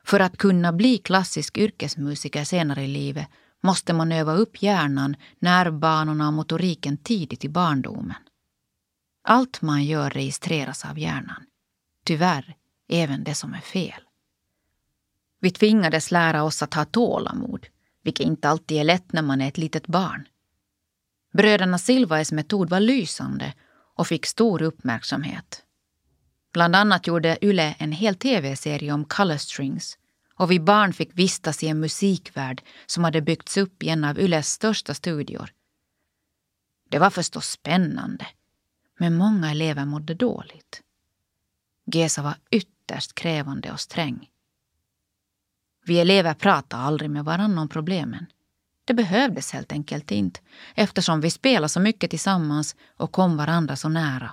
För 0.03 0.19
att 0.19 0.37
kunna 0.37 0.73
bli 0.73 0.97
klassisk 0.97 1.57
yrkesmusiker 1.57 2.43
senare 2.43 2.83
i 2.83 2.87
livet 2.87 3.27
måste 3.63 3.93
man 3.93 4.11
öva 4.11 4.33
upp 4.33 4.61
hjärnan, 4.61 5.15
nervbanorna 5.39 6.27
och 6.27 6.33
motoriken 6.33 6.97
tidigt 6.97 7.45
i 7.45 7.49
barndomen. 7.49 8.17
Allt 9.23 9.61
man 9.61 9.85
gör 9.85 10.09
registreras 10.09 10.85
av 10.85 10.99
hjärnan. 10.99 11.43
Tyvärr 12.05 12.55
även 12.91 13.23
det 13.23 13.35
som 13.35 13.53
är 13.53 13.61
fel. 13.61 14.01
Vi 15.39 15.51
tvingades 15.51 16.11
lära 16.11 16.43
oss 16.43 16.61
att 16.61 16.73
ha 16.73 16.85
tålamod, 16.85 17.67
vilket 18.03 18.25
inte 18.25 18.49
alltid 18.49 18.77
är 18.77 18.83
lätt 18.83 19.13
när 19.13 19.21
man 19.21 19.41
är 19.41 19.47
ett 19.47 19.57
litet 19.57 19.87
barn. 19.87 20.27
Bröderna 21.33 21.77
Silvaes 21.77 22.31
metod 22.31 22.69
var 22.69 22.79
lysande 22.79 23.53
och 23.95 24.07
fick 24.07 24.25
stor 24.25 24.61
uppmärksamhet. 24.61 25.63
Bland 26.53 26.75
annat 26.75 27.07
gjorde 27.07 27.45
Yle 27.45 27.75
en 27.79 27.91
hel 27.91 28.15
tv-serie 28.15 28.93
om 28.93 29.05
color 29.05 29.37
strings 29.37 29.97
och 30.35 30.51
vi 30.51 30.59
barn 30.59 30.93
fick 30.93 31.09
vistas 31.13 31.63
i 31.63 31.67
en 31.67 31.79
musikvärld 31.79 32.61
som 32.85 33.03
hade 33.03 33.21
byggts 33.21 33.57
upp 33.57 33.83
i 33.83 33.89
en 33.89 34.03
av 34.03 34.19
Yles 34.19 34.51
största 34.51 34.93
studior. 34.93 35.49
Det 36.89 36.99
var 36.99 37.09
förstås 37.09 37.47
spännande, 37.47 38.27
men 38.99 39.15
många 39.15 39.51
elever 39.51 39.85
mådde 39.85 40.13
dåligt. 40.13 40.81
Gesa 41.93 42.21
var 42.21 42.35
ytterst 42.91 43.15
krävande 43.15 43.71
och 43.71 43.79
sträng. 43.79 44.29
Vi 45.85 45.99
elever 45.99 46.33
pratade 46.33 46.83
aldrig 46.83 47.09
med 47.09 47.25
varandra 47.25 47.61
om 47.61 47.69
problemen. 47.69 48.25
Det 48.85 48.93
behövdes 48.93 49.51
helt 49.51 49.71
enkelt 49.71 50.11
inte 50.11 50.39
eftersom 50.75 51.21
vi 51.21 51.29
spelade 51.29 51.69
så 51.69 51.79
mycket 51.79 52.09
tillsammans 52.09 52.75
och 52.97 53.11
kom 53.11 53.37
varandra 53.37 53.75
så 53.75 53.89
nära. 53.89 54.31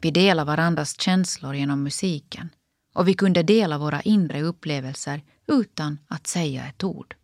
Vi 0.00 0.10
delade 0.10 0.46
varandras 0.46 1.00
känslor 1.00 1.54
genom 1.54 1.82
musiken 1.82 2.50
och 2.94 3.08
vi 3.08 3.14
kunde 3.14 3.42
dela 3.42 3.78
våra 3.78 4.02
inre 4.02 4.42
upplevelser 4.42 5.22
utan 5.46 5.98
att 6.08 6.26
säga 6.26 6.66
ett 6.66 6.84
ord. 6.84 7.14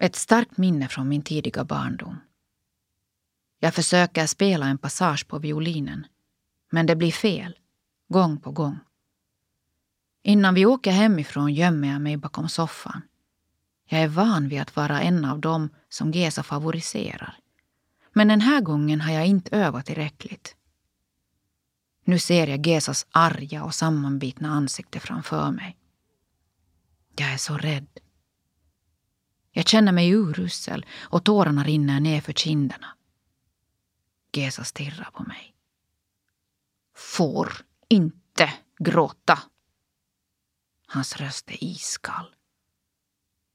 Ett 0.00 0.16
starkt 0.16 0.56
minne 0.56 0.88
från 0.88 1.08
min 1.08 1.22
tidiga 1.22 1.64
barndom. 1.64 2.20
Jag 3.60 3.74
försöker 3.74 4.26
spela 4.26 4.66
en 4.66 4.78
passage 4.78 5.28
på 5.28 5.38
violinen 5.38 6.06
men 6.70 6.86
det 6.86 6.96
blir 6.96 7.12
fel, 7.12 7.58
gång 8.08 8.40
på 8.40 8.50
gång. 8.50 8.78
Innan 10.22 10.54
vi 10.54 10.66
åker 10.66 10.90
hemifrån 10.90 11.54
gömmer 11.54 11.88
jag 11.88 12.00
mig 12.00 12.16
bakom 12.16 12.48
soffan. 12.48 13.02
Jag 13.84 14.00
är 14.00 14.08
van 14.08 14.48
vid 14.48 14.60
att 14.60 14.76
vara 14.76 15.00
en 15.00 15.24
av 15.24 15.40
dem 15.40 15.70
som 15.88 16.12
Gesa 16.12 16.42
favoriserar. 16.42 17.38
Men 18.12 18.28
den 18.28 18.40
här 18.40 18.60
gången 18.60 19.00
har 19.00 19.12
jag 19.12 19.26
inte 19.26 19.56
övat 19.56 19.86
tillräckligt. 19.86 20.56
Nu 22.04 22.18
ser 22.18 22.46
jag 22.46 22.66
Gesas 22.66 23.06
arga 23.10 23.64
och 23.64 23.74
sammanbitna 23.74 24.48
ansikte 24.48 25.00
framför 25.00 25.50
mig. 25.50 25.76
Jag 27.16 27.32
är 27.32 27.36
så 27.36 27.56
rädd. 27.56 27.88
Jag 29.52 29.68
känner 29.68 29.92
mig 29.92 30.10
urusel 30.10 30.86
och 31.00 31.24
tårarna 31.24 31.64
rinner 31.64 32.00
ner 32.00 32.20
för 32.20 32.32
kinderna. 32.32 32.86
Gesa 34.32 34.64
stirrar 34.64 35.10
på 35.14 35.22
mig. 35.22 35.54
Får 36.98 37.52
inte 37.88 38.52
gråta. 38.78 39.38
Hans 40.86 41.16
röst 41.16 41.50
är 41.50 41.64
iskall. 41.64 42.34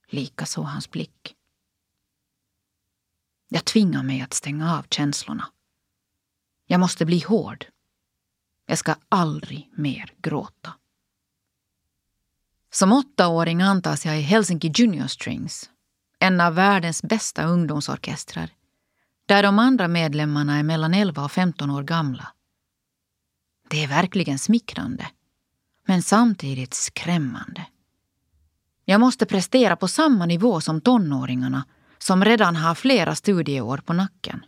Likaså 0.07 0.61
hans 0.61 0.91
blick. 0.91 1.35
Jag 3.49 3.65
tvingar 3.65 4.03
mig 4.03 4.21
att 4.21 4.33
stänga 4.33 4.77
av 4.77 4.85
känslorna. 4.89 5.49
Jag 6.65 6.79
måste 6.79 7.05
bli 7.05 7.19
hård. 7.19 7.65
Jag 8.65 8.77
ska 8.77 8.95
aldrig 9.09 9.71
mer 9.77 10.13
gråta. 10.17 10.73
Som 12.71 12.91
åttaåring 12.91 13.61
antas 13.61 14.05
jag 14.05 14.19
i 14.19 14.21
Helsinki 14.21 14.71
Junior 14.75 15.07
Strings, 15.07 15.69
en 16.19 16.41
av 16.41 16.55
världens 16.55 17.03
bästa 17.03 17.43
ungdomsorkestrar, 17.43 18.49
där 19.25 19.43
de 19.43 19.59
andra 19.59 19.87
medlemmarna 19.87 20.57
är 20.57 20.63
mellan 20.63 20.93
11 20.93 21.23
och 21.23 21.31
15 21.31 21.69
år 21.69 21.83
gamla. 21.83 22.33
Det 23.69 23.83
är 23.83 23.87
verkligen 23.87 24.39
smickrande, 24.39 25.07
men 25.87 26.01
samtidigt 26.01 26.73
skrämmande. 26.73 27.65
Jag 28.85 28.99
måste 28.99 29.25
prestera 29.25 29.75
på 29.75 29.87
samma 29.87 30.25
nivå 30.25 30.61
som 30.61 30.81
tonåringarna 30.81 31.65
som 31.97 32.25
redan 32.25 32.55
har 32.55 32.75
flera 32.75 33.15
studieår 33.15 33.77
på 33.77 33.93
nacken. 33.93 34.45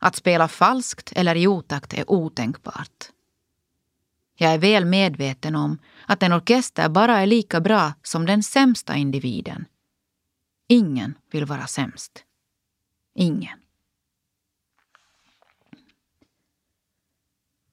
Att 0.00 0.16
spela 0.16 0.48
falskt 0.48 1.12
eller 1.16 1.34
i 1.34 1.46
otakt 1.46 1.94
är 1.94 2.10
otänkbart. 2.10 3.10
Jag 4.34 4.54
är 4.54 4.58
väl 4.58 4.84
medveten 4.84 5.54
om 5.54 5.78
att 6.06 6.22
en 6.22 6.32
orkester 6.32 6.88
bara 6.88 7.20
är 7.20 7.26
lika 7.26 7.60
bra 7.60 7.92
som 8.02 8.26
den 8.26 8.42
sämsta 8.42 8.96
individen. 8.96 9.64
Ingen 10.68 11.14
vill 11.30 11.44
vara 11.44 11.66
sämst. 11.66 12.24
Ingen. 13.14 13.58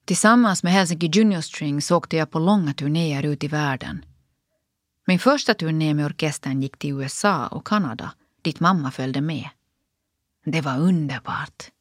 Tillsammans 0.06 0.64
med 0.64 0.74
Helsinki 0.74 1.08
Junior 1.08 1.42
Strings 1.42 1.92
åkte 1.92 2.18
jag 2.18 2.32
på 2.32 2.40
långa 2.40 2.74
turnéer 2.74 3.24
ut 3.24 3.44
i 3.44 3.48
världen. 3.48 4.06
Min 5.08 5.20
första 5.20 5.54
turné 5.54 5.94
med 5.94 6.06
orkestern 6.06 6.62
gick 6.62 6.78
till 6.78 6.90
USA 6.90 7.48
och 7.48 7.68
Kanada, 7.68 8.14
dit 8.42 8.60
mamma 8.60 8.92
följde 8.92 9.22
med. 9.22 9.50
Det 10.46 10.62
var 10.62 10.80
underbart. 10.80 11.72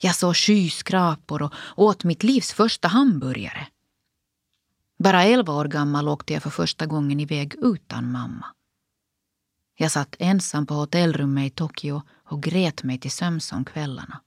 Jag 0.00 0.14
såg 0.16 0.36
skyskrapor 0.36 1.42
och 1.42 1.52
åt 1.76 2.04
mitt 2.04 2.22
livs 2.22 2.52
första 2.52 2.88
hamburgare. 2.88 3.66
Bara 4.98 5.24
elva 5.24 5.52
år 5.52 5.64
gammal 5.64 6.08
åkte 6.08 6.32
jag 6.32 6.42
för 6.42 6.50
första 6.50 6.86
gången 6.86 7.20
iväg 7.20 7.54
utan 7.58 8.12
mamma. 8.12 8.46
Jag 9.74 9.90
satt 9.90 10.16
ensam 10.18 10.66
på 10.66 10.74
hotellrummet 10.74 11.46
i 11.46 11.50
Tokyo 11.50 12.02
och 12.24 12.42
grät 12.42 12.82
mig 12.82 12.98
till 12.98 13.10
sömns 13.10 13.52
om 13.52 13.64
kvällarna. 13.64 14.20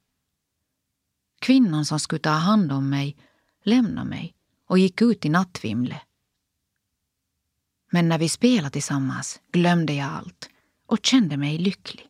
Kvinnan 1.41 1.85
som 1.85 1.99
skulle 1.99 2.19
ta 2.19 2.29
hand 2.29 2.71
om 2.71 2.89
mig 2.89 3.17
lämnade 3.63 4.09
mig 4.09 4.33
och 4.67 4.79
gick 4.79 5.01
ut 5.01 5.25
i 5.25 5.29
nattvimle. 5.29 6.01
Men 7.91 8.09
när 8.09 8.17
vi 8.17 8.29
spelade 8.29 8.69
tillsammans 8.69 9.39
glömde 9.51 9.93
jag 9.93 10.09
allt 10.09 10.49
och 10.87 11.05
kände 11.05 11.37
mig 11.37 11.57
lycklig. 11.57 12.07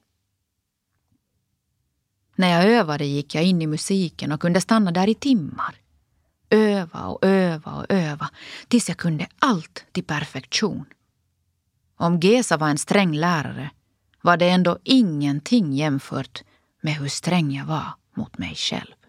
När 2.36 2.50
jag 2.50 2.66
övade 2.66 3.06
gick 3.06 3.36
jag 3.36 3.44
in 3.44 3.62
i 3.62 3.68
musiken 3.68 4.32
och 4.32 4.42
kunde 4.42 4.62
stanna 4.62 4.92
där 4.92 5.10
i 5.10 5.16
timmar. 5.16 5.76
Öva 6.50 7.06
och 7.06 7.26
öva 7.26 7.72
och 7.72 7.86
öva 7.90 8.30
tills 8.68 8.90
jag 8.90 8.98
kunde 8.98 9.28
allt 9.40 9.86
till 9.92 10.04
perfektion. 10.04 10.86
Om 11.96 12.20
Gesa 12.20 12.58
var 12.58 12.70
en 12.70 12.78
sträng 12.78 13.16
lärare 13.16 13.72
var 14.22 14.38
det 14.38 14.50
ändå 14.50 14.80
ingenting 14.84 15.74
jämfört 15.74 16.44
med 16.82 16.94
hur 16.94 17.08
sträng 17.08 17.52
jag 17.52 17.66
var 17.66 17.94
mot 18.16 18.38
mig 18.38 18.56
själv. 18.56 19.01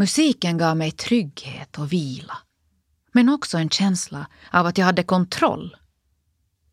Musiken 0.00 0.58
gav 0.58 0.76
mig 0.76 0.90
trygghet 0.90 1.78
och 1.78 1.92
vila. 1.92 2.38
Men 3.12 3.28
också 3.28 3.58
en 3.58 3.70
känsla 3.70 4.26
av 4.50 4.66
att 4.66 4.78
jag 4.78 4.86
hade 4.86 5.02
kontroll. 5.02 5.76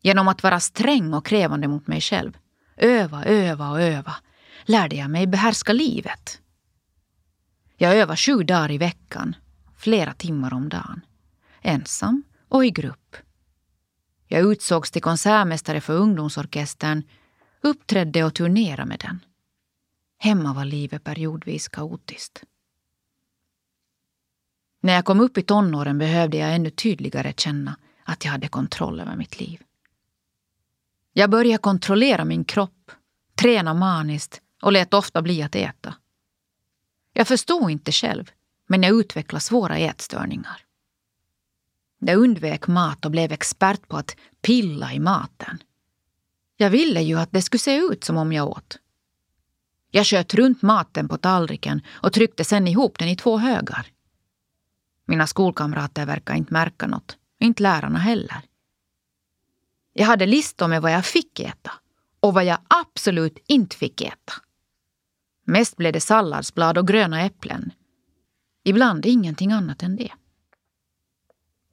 Genom 0.00 0.28
att 0.28 0.42
vara 0.42 0.60
sträng 0.60 1.14
och 1.14 1.26
krävande 1.26 1.68
mot 1.68 1.86
mig 1.86 2.00
själv, 2.00 2.38
öva, 2.76 3.24
öva 3.24 3.70
och 3.70 3.80
öva, 3.80 4.14
lärde 4.64 4.96
jag 4.96 5.10
mig 5.10 5.26
behärska 5.26 5.72
livet. 5.72 6.40
Jag 7.76 7.96
övade 7.96 8.16
sju 8.16 8.42
dagar 8.42 8.70
i 8.70 8.78
veckan, 8.78 9.36
flera 9.76 10.14
timmar 10.14 10.54
om 10.54 10.68
dagen. 10.68 11.00
Ensam 11.62 12.22
och 12.48 12.64
i 12.64 12.70
grupp. 12.70 13.16
Jag 14.26 14.52
utsågs 14.52 14.90
till 14.90 15.02
konsertmästare 15.02 15.80
för 15.80 15.96
ungdomsorkestern, 15.96 17.02
uppträdde 17.60 18.24
och 18.24 18.34
turnerade 18.34 18.88
med 18.88 18.98
den. 19.00 19.20
Hemma 20.18 20.54
var 20.54 20.64
livet 20.64 21.04
periodvis 21.04 21.68
kaotiskt. 21.68 22.44
När 24.80 24.94
jag 24.94 25.04
kom 25.04 25.20
upp 25.20 25.38
i 25.38 25.42
tonåren 25.42 25.98
behövde 25.98 26.36
jag 26.36 26.54
ännu 26.54 26.70
tydligare 26.70 27.32
känna 27.36 27.76
att 28.04 28.24
jag 28.24 28.32
hade 28.32 28.48
kontroll 28.48 29.00
över 29.00 29.16
mitt 29.16 29.40
liv. 29.40 29.62
Jag 31.12 31.30
började 31.30 31.58
kontrollera 31.58 32.24
min 32.24 32.44
kropp, 32.44 32.90
träna 33.34 33.74
maniskt 33.74 34.40
och 34.62 34.72
lät 34.72 34.94
ofta 34.94 35.22
bli 35.22 35.42
att 35.42 35.54
äta. 35.54 35.94
Jag 37.12 37.28
förstod 37.28 37.70
inte 37.70 37.92
själv, 37.92 38.30
men 38.66 38.82
jag 38.82 39.00
utvecklade 39.00 39.40
svåra 39.40 39.78
ätstörningar. 39.78 40.64
Jag 41.98 42.16
undvek 42.18 42.66
mat 42.66 43.04
och 43.04 43.10
blev 43.10 43.32
expert 43.32 43.88
på 43.88 43.96
att 43.96 44.16
pilla 44.42 44.92
i 44.92 44.98
maten. 44.98 45.58
Jag 46.56 46.70
ville 46.70 47.00
ju 47.02 47.18
att 47.18 47.32
det 47.32 47.42
skulle 47.42 47.58
se 47.58 47.76
ut 47.76 48.04
som 48.04 48.16
om 48.16 48.32
jag 48.32 48.48
åt. 48.48 48.78
Jag 49.90 50.06
sköt 50.06 50.34
runt 50.34 50.62
maten 50.62 51.08
på 51.08 51.16
tallriken 51.16 51.82
och 51.88 52.12
tryckte 52.12 52.44
sen 52.44 52.68
ihop 52.68 52.98
den 52.98 53.08
i 53.08 53.16
två 53.16 53.38
högar. 53.38 53.86
Mina 55.08 55.26
skolkamrater 55.26 56.06
verkar 56.06 56.34
inte 56.34 56.52
märka 56.52 56.86
något, 56.86 57.16
inte 57.40 57.62
lärarna 57.62 57.98
heller. 57.98 58.42
Jag 59.92 60.06
hade 60.06 60.26
listor 60.26 60.68
med 60.68 60.82
vad 60.82 60.92
jag 60.92 61.04
fick 61.04 61.40
äta 61.40 61.72
och 62.20 62.34
vad 62.34 62.44
jag 62.44 62.58
absolut 62.68 63.38
inte 63.46 63.76
fick 63.76 64.00
äta. 64.00 64.32
Mest 65.44 65.76
blev 65.76 65.92
det 65.92 66.00
salladsblad 66.00 66.78
och 66.78 66.88
gröna 66.88 67.22
äpplen. 67.22 67.72
Ibland 68.64 69.06
ingenting 69.06 69.52
annat 69.52 69.82
än 69.82 69.96
det. 69.96 70.12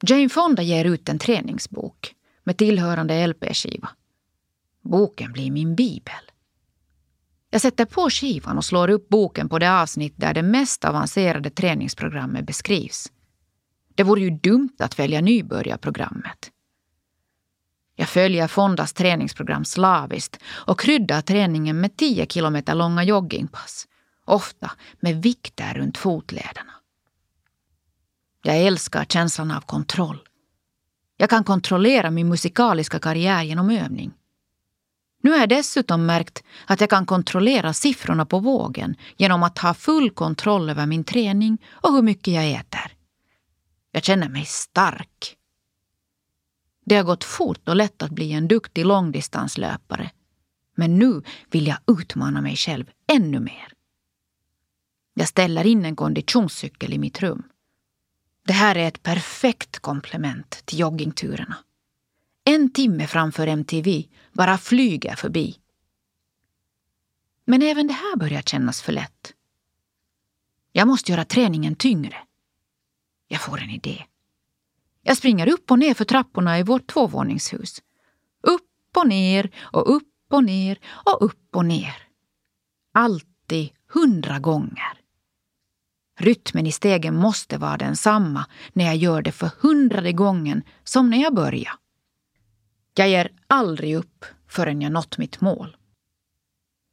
Jane 0.02 0.28
Fonda 0.28 0.62
ger 0.62 0.84
ut 0.84 1.08
en 1.08 1.18
träningsbok 1.18 2.14
med 2.44 2.56
tillhörande 2.56 3.26
LP-skiva. 3.26 3.88
Boken 4.82 5.32
blir 5.32 5.50
min 5.50 5.74
bibel. 5.74 6.30
Jag 7.50 7.60
sätter 7.60 7.84
på 7.84 8.10
skivan 8.10 8.56
och 8.56 8.64
slår 8.64 8.90
upp 8.90 9.08
boken 9.08 9.48
på 9.48 9.58
det 9.58 9.72
avsnitt 9.72 10.14
där 10.16 10.34
det 10.34 10.42
mest 10.42 10.84
avancerade 10.84 11.50
träningsprogrammet 11.50 12.46
beskrivs. 12.46 13.12
Det 13.96 14.02
vore 14.02 14.20
ju 14.20 14.30
dumt 14.30 14.76
att 14.78 14.98
välja 14.98 15.20
nybörjarprogrammet. 15.20 16.50
Jag 17.96 18.08
följer 18.08 18.48
Fondas 18.48 18.92
träningsprogram 18.92 19.64
slaviskt 19.64 20.42
och 20.46 20.80
kryddar 20.80 21.20
träningen 21.20 21.80
med 21.80 21.96
10 21.96 22.26
kilometer 22.26 22.74
långa 22.74 23.04
joggingpass. 23.04 23.86
Ofta 24.24 24.70
med 25.00 25.22
vikter 25.22 25.74
runt 25.74 25.98
fotlederna. 25.98 26.72
Jag 28.42 28.56
älskar 28.56 29.04
känslan 29.04 29.50
av 29.50 29.60
kontroll. 29.60 30.18
Jag 31.16 31.30
kan 31.30 31.44
kontrollera 31.44 32.10
min 32.10 32.28
musikaliska 32.28 32.98
karriär 32.98 33.42
genom 33.42 33.70
övning. 33.70 34.12
Nu 35.22 35.30
har 35.30 35.38
jag 35.38 35.48
dessutom 35.48 36.06
märkt 36.06 36.44
att 36.66 36.80
jag 36.80 36.90
kan 36.90 37.06
kontrollera 37.06 37.72
siffrorna 37.72 38.26
på 38.26 38.38
vågen 38.38 38.96
genom 39.16 39.42
att 39.42 39.58
ha 39.58 39.74
full 39.74 40.10
kontroll 40.10 40.70
över 40.70 40.86
min 40.86 41.04
träning 41.04 41.58
och 41.70 41.92
hur 41.92 42.02
mycket 42.02 42.34
jag 42.34 42.50
äter. 42.50 42.95
Jag 43.96 44.04
känner 44.04 44.28
mig 44.28 44.44
stark. 44.44 45.36
Det 46.84 46.96
har 46.96 47.04
gått 47.04 47.24
fort 47.24 47.68
och 47.68 47.76
lätt 47.76 48.02
att 48.02 48.10
bli 48.10 48.32
en 48.32 48.48
duktig 48.48 48.84
långdistanslöpare. 48.86 50.10
Men 50.74 50.98
nu 50.98 51.22
vill 51.50 51.66
jag 51.66 51.78
utmana 52.00 52.40
mig 52.40 52.56
själv 52.56 52.90
ännu 53.12 53.40
mer. 53.40 53.72
Jag 55.14 55.28
ställer 55.28 55.66
in 55.66 55.84
en 55.84 55.96
konditionscykel 55.96 56.92
i 56.92 56.98
mitt 56.98 57.22
rum. 57.22 57.42
Det 58.46 58.52
här 58.52 58.76
är 58.76 58.88
ett 58.88 59.02
perfekt 59.02 59.78
komplement 59.78 60.50
till 60.64 60.78
joggingturerna. 60.78 61.56
En 62.44 62.72
timme 62.72 63.06
framför 63.06 63.46
MTV 63.46 64.04
bara 64.32 64.58
flyger 64.58 65.16
förbi. 65.16 65.58
Men 67.44 67.62
även 67.62 67.86
det 67.86 67.94
här 67.94 68.16
börjar 68.16 68.42
kännas 68.42 68.82
för 68.82 68.92
lätt. 68.92 69.34
Jag 70.72 70.88
måste 70.88 71.12
göra 71.12 71.24
träningen 71.24 71.76
tyngre. 71.76 72.25
Jag 73.28 73.40
får 73.40 73.60
en 73.60 73.70
idé. 73.70 74.04
Jag 75.02 75.16
springer 75.16 75.48
upp 75.48 75.70
och 75.70 75.78
ner 75.78 75.94
för 75.94 76.04
trapporna 76.04 76.58
i 76.58 76.62
vårt 76.62 76.86
tvåvåningshus. 76.86 77.82
Upp 78.42 78.96
och 78.96 79.08
ner 79.08 79.50
och 79.58 79.96
upp 79.96 80.12
och 80.30 80.44
ner 80.44 80.78
och 80.86 81.24
upp 81.24 81.56
och 81.56 81.64
ner. 81.64 81.96
Alltid 82.94 83.70
hundra 83.88 84.38
gånger. 84.38 85.00
Rytmen 86.18 86.66
i 86.66 86.72
stegen 86.72 87.16
måste 87.16 87.58
vara 87.58 87.76
densamma 87.76 88.46
när 88.72 88.84
jag 88.84 88.96
gör 88.96 89.22
det 89.22 89.32
för 89.32 89.50
hundrade 89.60 90.12
gången 90.12 90.62
som 90.84 91.10
när 91.10 91.22
jag 91.22 91.34
börjar. 91.34 91.72
Jag 92.94 93.08
ger 93.08 93.32
aldrig 93.46 93.96
upp 93.96 94.24
förrän 94.48 94.82
jag 94.82 94.92
nått 94.92 95.18
mitt 95.18 95.40
mål. 95.40 95.76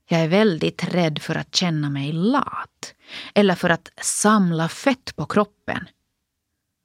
Jag 0.09 0.21
är 0.21 0.27
väldigt 0.27 0.93
rädd 0.93 1.21
för 1.21 1.35
att 1.35 1.55
känna 1.55 1.89
mig 1.89 2.11
lat 2.11 2.93
eller 3.35 3.55
för 3.55 3.69
att 3.69 3.89
samla 4.01 4.69
fett 4.69 5.15
på 5.15 5.25
kroppen. 5.25 5.87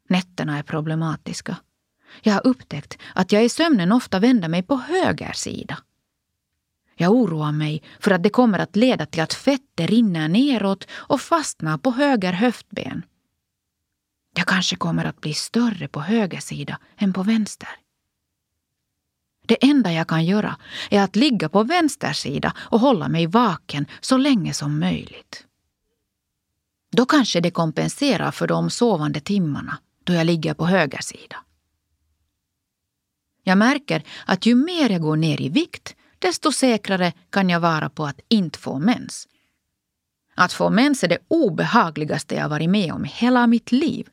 Nätterna 0.08 0.58
är 0.58 0.62
problematiska. 0.62 1.56
Jag 2.22 2.34
har 2.34 2.46
upptäckt 2.46 2.98
att 3.14 3.32
jag 3.32 3.44
i 3.44 3.48
sömnen 3.48 3.92
ofta 3.92 4.18
vänder 4.18 4.48
mig 4.48 4.62
på 4.62 4.76
höger 4.76 5.32
sida. 5.32 5.78
Jag 6.94 7.12
oroar 7.12 7.52
mig 7.52 7.82
för 8.00 8.10
att 8.10 8.22
det 8.22 8.30
kommer 8.30 8.58
att 8.58 8.76
leda 8.76 9.06
till 9.06 9.22
att 9.22 9.34
fettet 9.34 9.90
rinner 9.90 10.28
neråt 10.28 10.86
och 10.90 11.20
fastnar 11.20 11.78
på 11.78 11.90
höger 11.90 12.32
höftben. 12.32 13.02
Jag 14.36 14.46
kanske 14.46 14.76
kommer 14.76 15.04
att 15.04 15.20
bli 15.20 15.34
större 15.34 15.88
på 15.88 16.00
höger 16.00 16.40
sida 16.40 16.78
än 16.96 17.12
på 17.12 17.22
vänster. 17.22 17.68
Det 19.46 19.64
enda 19.64 19.92
jag 19.92 20.08
kan 20.08 20.24
göra 20.24 20.56
är 20.90 21.02
att 21.02 21.16
ligga 21.16 21.48
på 21.48 21.62
vänster 21.62 22.12
sida 22.12 22.54
och 22.58 22.80
hålla 22.80 23.08
mig 23.08 23.26
vaken 23.26 23.86
så 24.00 24.16
länge 24.16 24.54
som 24.54 24.80
möjligt. 24.80 25.44
Då 26.90 27.06
kanske 27.06 27.40
det 27.40 27.50
kompenserar 27.50 28.30
för 28.30 28.46
de 28.46 28.70
sovande 28.70 29.20
timmarna 29.20 29.78
då 30.08 30.14
jag 30.14 30.26
ligger 30.26 30.54
på 30.54 30.66
höger 30.66 31.00
sida. 31.00 31.36
Jag 33.42 33.58
märker 33.58 34.02
att 34.26 34.46
ju 34.46 34.54
mer 34.54 34.90
jag 34.90 35.00
går 35.02 35.16
ner 35.16 35.40
i 35.40 35.48
vikt, 35.48 35.96
desto 36.18 36.52
säkrare 36.52 37.12
kan 37.30 37.48
jag 37.48 37.60
vara 37.60 37.90
på 37.90 38.06
att 38.06 38.20
inte 38.28 38.58
få 38.58 38.78
mens. 38.78 39.28
Att 40.34 40.52
få 40.52 40.70
mens 40.70 41.04
är 41.04 41.08
det 41.08 41.18
obehagligaste 41.28 42.34
jag 42.34 42.48
varit 42.48 42.70
med 42.70 42.92
om 42.92 43.04
i 43.04 43.08
hela 43.08 43.46
mitt 43.46 43.72
liv. 43.72 44.08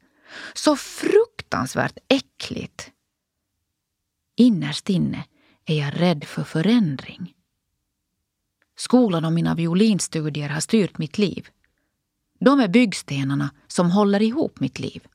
Så 0.53 0.75
fruktansvärt 0.75 1.97
äckligt. 2.07 2.91
Innerst 4.35 4.89
inne 4.89 5.23
är 5.65 5.79
jag 5.79 6.01
rädd 6.01 6.23
för 6.23 6.43
förändring. 6.43 7.33
Skolan 8.77 9.25
och 9.25 9.33
mina 9.33 9.55
violinstudier 9.55 10.49
har 10.49 10.59
styrt 10.59 10.97
mitt 10.97 11.17
liv. 11.17 11.47
De 12.39 12.59
är 12.59 12.67
byggstenarna 12.67 13.49
som 13.67 13.91
håller 13.91 14.21
ihop 14.21 14.59
mitt 14.59 14.79
liv. 14.79 15.07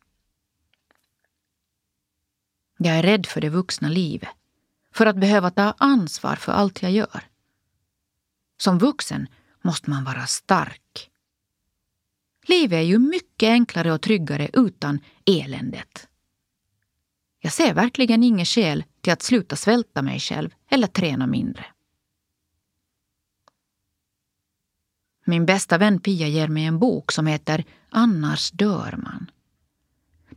Jag 2.82 2.98
är 2.98 3.02
rädd 3.02 3.26
för 3.26 3.40
det 3.40 3.48
vuxna 3.48 3.88
livet. 3.88 4.28
För 4.94 5.06
att 5.06 5.16
behöva 5.16 5.50
ta 5.50 5.74
ansvar 5.78 6.36
för 6.36 6.52
allt 6.52 6.82
jag 6.82 6.92
gör. 6.92 7.22
Som 8.56 8.78
vuxen 8.78 9.26
måste 9.62 9.90
man 9.90 10.04
vara 10.04 10.26
stark. 10.26 11.10
Livet 12.46 12.76
är 12.76 12.82
ju 12.82 12.98
mycket 12.98 13.48
enklare 13.48 13.92
och 13.92 14.02
tryggare 14.02 14.50
utan 14.52 15.00
eländet. 15.26 16.08
Jag 17.40 17.52
ser 17.52 17.74
verkligen 17.74 18.22
inget 18.22 18.48
skäl 18.48 18.84
till 19.00 19.12
att 19.12 19.22
sluta 19.22 19.56
svälta 19.56 20.02
mig 20.02 20.20
själv 20.20 20.50
eller 20.68 20.86
träna 20.86 21.26
mindre. 21.26 21.66
Min 25.24 25.46
bästa 25.46 25.78
vän 25.78 26.00
Pia 26.00 26.28
ger 26.28 26.48
mig 26.48 26.64
en 26.64 26.78
bok 26.78 27.12
som 27.12 27.26
heter 27.26 27.64
Annars 27.90 28.50
dör 28.50 28.94
man. 29.02 29.30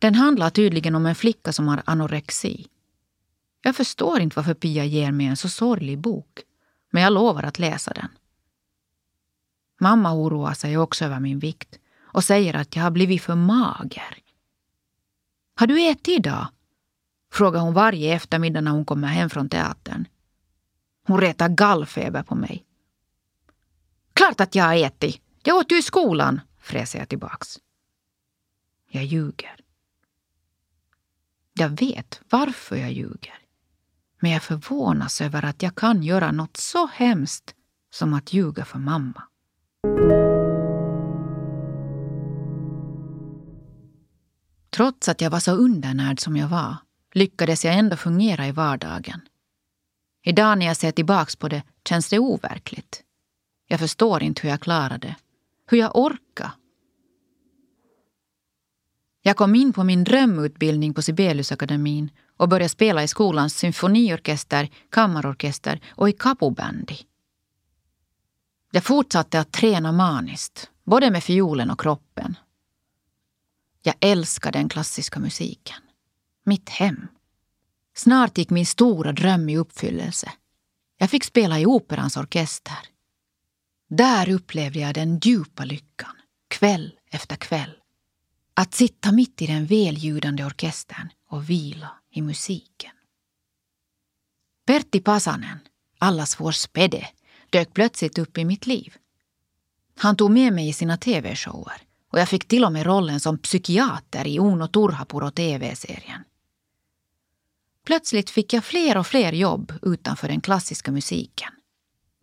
Den 0.04 0.16
handlar 0.16 0.50
tydligen 0.50 0.96
om 0.96 1.06
en 1.06 1.16
flicka 1.16 1.54
som 1.54 1.68
har 1.68 1.84
anorexi. 1.86 2.68
Jag 3.62 3.76
förstår 3.76 4.20
inte 4.20 4.36
varför 4.36 4.54
Pia 4.54 4.86
ger 4.86 5.12
mig 5.12 5.26
en 5.26 5.38
så 5.38 5.50
sorglig 5.50 6.00
bok, 6.00 6.42
men 6.92 7.04
jag 7.04 7.14
lovar 7.14 7.44
att 7.44 7.60
läsa 7.60 7.94
den. 7.94 8.10
Mamma 9.80 10.14
oroar 10.14 10.54
sig 10.54 10.78
också 10.78 11.06
över 11.06 11.20
min 11.20 11.40
vikt 11.40 11.80
och 12.02 12.24
säger 12.24 12.54
att 12.54 12.76
jag 12.76 12.84
har 12.84 12.92
blivit 12.92 13.22
för 13.22 13.36
mager. 13.36 14.18
Har 15.56 15.68
du 15.68 15.90
ätit 15.90 16.08
idag? 16.08 16.48
frågar 17.32 17.60
hon 17.60 17.74
varje 17.74 18.16
eftermiddag 18.16 18.62
när 18.62 18.72
hon 18.72 18.86
kommer 18.86 19.08
hem 19.08 19.30
från 19.30 19.50
teatern. 19.50 20.08
Hon 21.08 21.22
retar 21.22 21.50
gallfeber 21.50 22.24
på 22.24 22.36
mig. 22.36 22.66
Klart 24.14 24.42
att 24.42 24.56
jag 24.56 24.64
har 24.64 24.76
ätit. 24.76 25.22
Jag 25.44 25.58
åt 25.58 25.72
ju 25.72 25.78
i 25.78 25.82
skolan, 25.82 26.42
fräser 26.60 27.00
jag 27.00 27.10
tillbaks. 27.10 27.60
Jag 28.90 29.04
ljuger. 29.06 29.63
Jag 31.54 31.70
vet 31.70 32.22
varför 32.30 32.76
jag 32.76 32.92
ljuger. 32.92 33.40
Men 34.20 34.32
jag 34.32 34.44
förvånas 34.44 35.22
över 35.22 35.46
att 35.46 35.64
jag 35.64 35.76
kan 35.76 36.04
göra 36.04 36.32
något 36.32 36.58
så 36.58 36.88
hemskt 36.88 37.56
som 37.94 38.14
att 38.14 38.34
ljuga 38.34 38.66
för 38.66 38.80
mamma. 38.80 39.24
Trots 44.70 45.10
att 45.10 45.22
jag 45.22 45.30
var 45.30 45.40
så 45.40 45.52
undernärd 45.52 46.20
som 46.20 46.38
jag 46.38 46.48
var 46.48 46.76
lyckades 47.14 47.66
jag 47.66 47.76
ändå 47.78 47.96
fungera 47.96 48.48
i 48.48 48.52
vardagen. 48.52 49.22
Idag 50.24 50.58
när 50.58 50.66
jag 50.66 50.78
ser 50.78 50.92
tillbaks 50.92 51.36
på 51.36 51.48
det 51.48 51.64
känns 51.88 52.10
det 52.10 52.20
overkligt. 52.20 53.04
Jag 53.68 53.80
förstår 53.80 54.24
inte 54.24 54.42
hur 54.42 54.50
jag 54.50 54.62
klarade 54.62 55.08
det. 55.08 55.16
Hur 55.68 55.78
jag 55.78 55.96
orkade. 55.96 56.52
Jag 59.26 59.38
kom 59.38 59.56
in 59.56 59.74
på 59.74 59.84
min 59.84 60.04
drömutbildning 60.04 60.94
på 60.94 61.02
Sibeliusakademin 61.02 62.10
och 62.38 62.50
började 62.50 62.70
spela 62.70 63.04
i 63.04 63.08
skolans 63.08 63.58
symfoniorkester, 63.58 64.70
kammarorkester 64.90 65.82
och 65.90 66.10
i 66.10 66.12
kapobandy. 66.12 66.98
Jag 68.72 68.84
fortsatte 68.84 69.40
att 69.40 69.52
träna 69.52 69.92
maniskt, 69.92 70.70
både 70.84 71.12
med 71.12 71.24
fiolen 71.24 71.72
och 71.72 71.80
kroppen. 71.80 72.38
Jag 73.84 73.96
älskade 74.00 74.60
den 74.60 74.70
klassiska 74.70 75.20
musiken. 75.20 75.78
Mitt 76.46 76.70
hem. 76.70 77.08
Snart 77.96 78.38
gick 78.38 78.50
min 78.50 78.66
stora 78.66 79.12
dröm 79.12 79.50
i 79.50 79.58
uppfyllelse. 79.58 80.32
Jag 80.98 81.10
fick 81.10 81.24
spela 81.24 81.60
i 81.60 81.66
Operans 81.66 82.18
orkester. 82.18 82.78
Där 83.90 84.30
upplevde 84.30 84.80
jag 84.80 84.94
den 84.94 85.20
djupa 85.20 85.66
lyckan, 85.66 86.16
kväll 86.48 86.96
efter 87.12 87.36
kväll. 87.36 87.83
Att 88.56 88.74
sitta 88.74 89.12
mitt 89.12 89.42
i 89.42 89.48
den 89.48 89.66
väljudande 89.66 90.46
orkestern 90.46 91.10
och 91.30 91.50
vila 91.50 91.92
i 92.12 92.22
musiken. 92.22 92.92
Pertti 94.66 95.00
Pasanen, 95.00 95.60
allas 96.00 96.40
vår 96.40 96.52
spädde, 96.52 97.08
dök 97.50 97.74
plötsligt 97.74 98.18
upp 98.18 98.38
i 98.38 98.46
mitt 98.46 98.68
liv. 98.68 98.96
Han 99.98 100.16
tog 100.16 100.32
med 100.32 100.54
mig 100.54 100.70
i 100.70 100.74
sina 100.74 100.98
tv-shower 100.98 101.82
och 102.12 102.20
jag 102.20 102.30
fick 102.30 102.48
till 102.48 102.66
och 102.66 102.72
med 102.72 102.86
rollen 102.86 103.20
som 103.20 103.38
psykiater 103.38 104.28
i 104.28 104.40
Uno 104.40 104.68
Turhapuro 104.68 105.32
tv-serien. 105.32 106.24
Plötsligt 107.86 108.30
fick 108.30 108.54
jag 108.54 108.64
fler 108.64 108.98
och 108.98 109.08
fler 109.08 109.34
jobb 109.34 109.74
utanför 109.82 110.28
den 110.28 110.42
klassiska 110.42 110.92
musiken. 110.92 111.50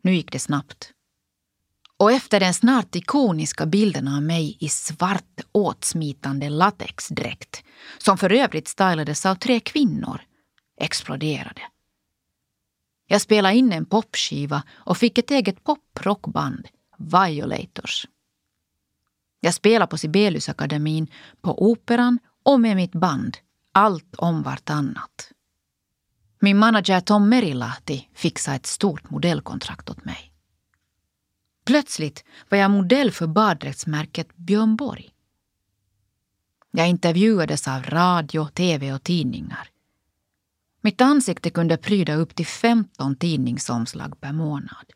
Nu 0.02 0.14
gick 0.14 0.32
det 0.32 0.38
snabbt. 0.38 0.92
Och 2.00 2.12
efter 2.12 2.40
den 2.40 2.54
snart 2.54 2.96
ikoniska 2.96 3.66
bilden 3.66 4.08
av 4.08 4.22
mig 4.22 4.56
i 4.60 4.68
svart 4.68 5.40
åtsmitande 5.52 6.48
latexdräkt, 6.48 7.64
som 7.98 8.18
för 8.18 8.32
övrigt 8.32 8.68
stylades 8.68 9.26
av 9.26 9.34
tre 9.34 9.60
kvinnor, 9.60 10.20
exploderade. 10.80 11.62
Jag 13.06 13.20
spelade 13.20 13.54
in 13.54 13.72
en 13.72 13.86
popskiva 13.86 14.62
och 14.70 14.96
fick 14.96 15.18
ett 15.18 15.30
eget 15.30 15.64
poprockband, 15.64 16.68
Violators. 16.98 18.06
Jag 19.40 19.54
spelade 19.54 19.90
på 19.90 19.98
Sibeliusakademin, 19.98 21.06
på 21.40 21.70
Operan 21.70 22.18
och 22.42 22.60
med 22.60 22.76
mitt 22.76 22.92
band, 22.92 23.36
allt 23.72 24.14
om 24.14 24.42
vartannat. 24.42 25.32
Min 26.40 26.58
manager 26.58 27.00
Tom 27.00 27.28
Merilahti 27.28 28.08
fixade 28.14 28.56
ett 28.56 28.66
stort 28.66 29.10
modellkontrakt 29.10 29.90
åt 29.90 30.04
mig. 30.04 30.29
Plötsligt 31.70 32.24
var 32.48 32.58
jag 32.58 32.70
modell 32.70 33.10
för 33.10 33.26
baddräktsmärket 33.26 34.36
Björn 34.36 34.76
Borg. 34.76 35.10
Jag 36.70 36.88
intervjuades 36.88 37.68
av 37.68 37.82
radio, 37.82 38.48
tv 38.48 38.92
och 38.92 39.02
tidningar. 39.02 39.68
Mitt 40.80 41.00
ansikte 41.00 41.50
kunde 41.50 41.76
pryda 41.76 42.14
upp 42.14 42.34
till 42.34 42.46
15 42.46 43.16
tidningsomslag 43.16 44.20
per 44.20 44.32
månad. 44.32 44.86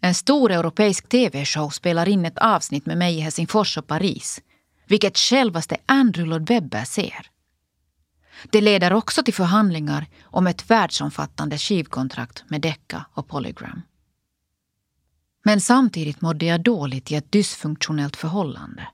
En 0.00 0.14
stor 0.14 0.50
europeisk 0.52 1.08
tv-show 1.08 1.70
spelar 1.70 2.08
in 2.08 2.24
ett 2.24 2.38
avsnitt 2.38 2.86
med 2.86 2.98
mig 2.98 3.16
i 3.16 3.20
Helsingfors 3.20 3.78
och 3.78 3.86
Paris, 3.86 4.40
vilket 4.86 5.18
självaste 5.18 5.76
Andrew 5.86 6.30
Lloyd 6.30 6.48
Webber 6.48 6.84
ser. 6.84 7.30
Det 8.50 8.60
leder 8.60 8.92
också 8.92 9.22
till 9.22 9.34
förhandlingar 9.34 10.06
om 10.22 10.46
ett 10.46 10.70
världsomfattande 10.70 11.58
skivkontrakt 11.58 12.44
med 12.48 12.60
Decca 12.60 13.06
och 13.14 13.28
Polygram. 13.28 13.82
Men 15.42 15.60
samtidigt 15.60 16.20
mådde 16.20 16.46
jag 16.46 16.62
dåligt 16.62 17.10
i 17.10 17.14
ett 17.14 17.32
dysfunktionellt 17.32 18.16
förhållande. 18.16 18.88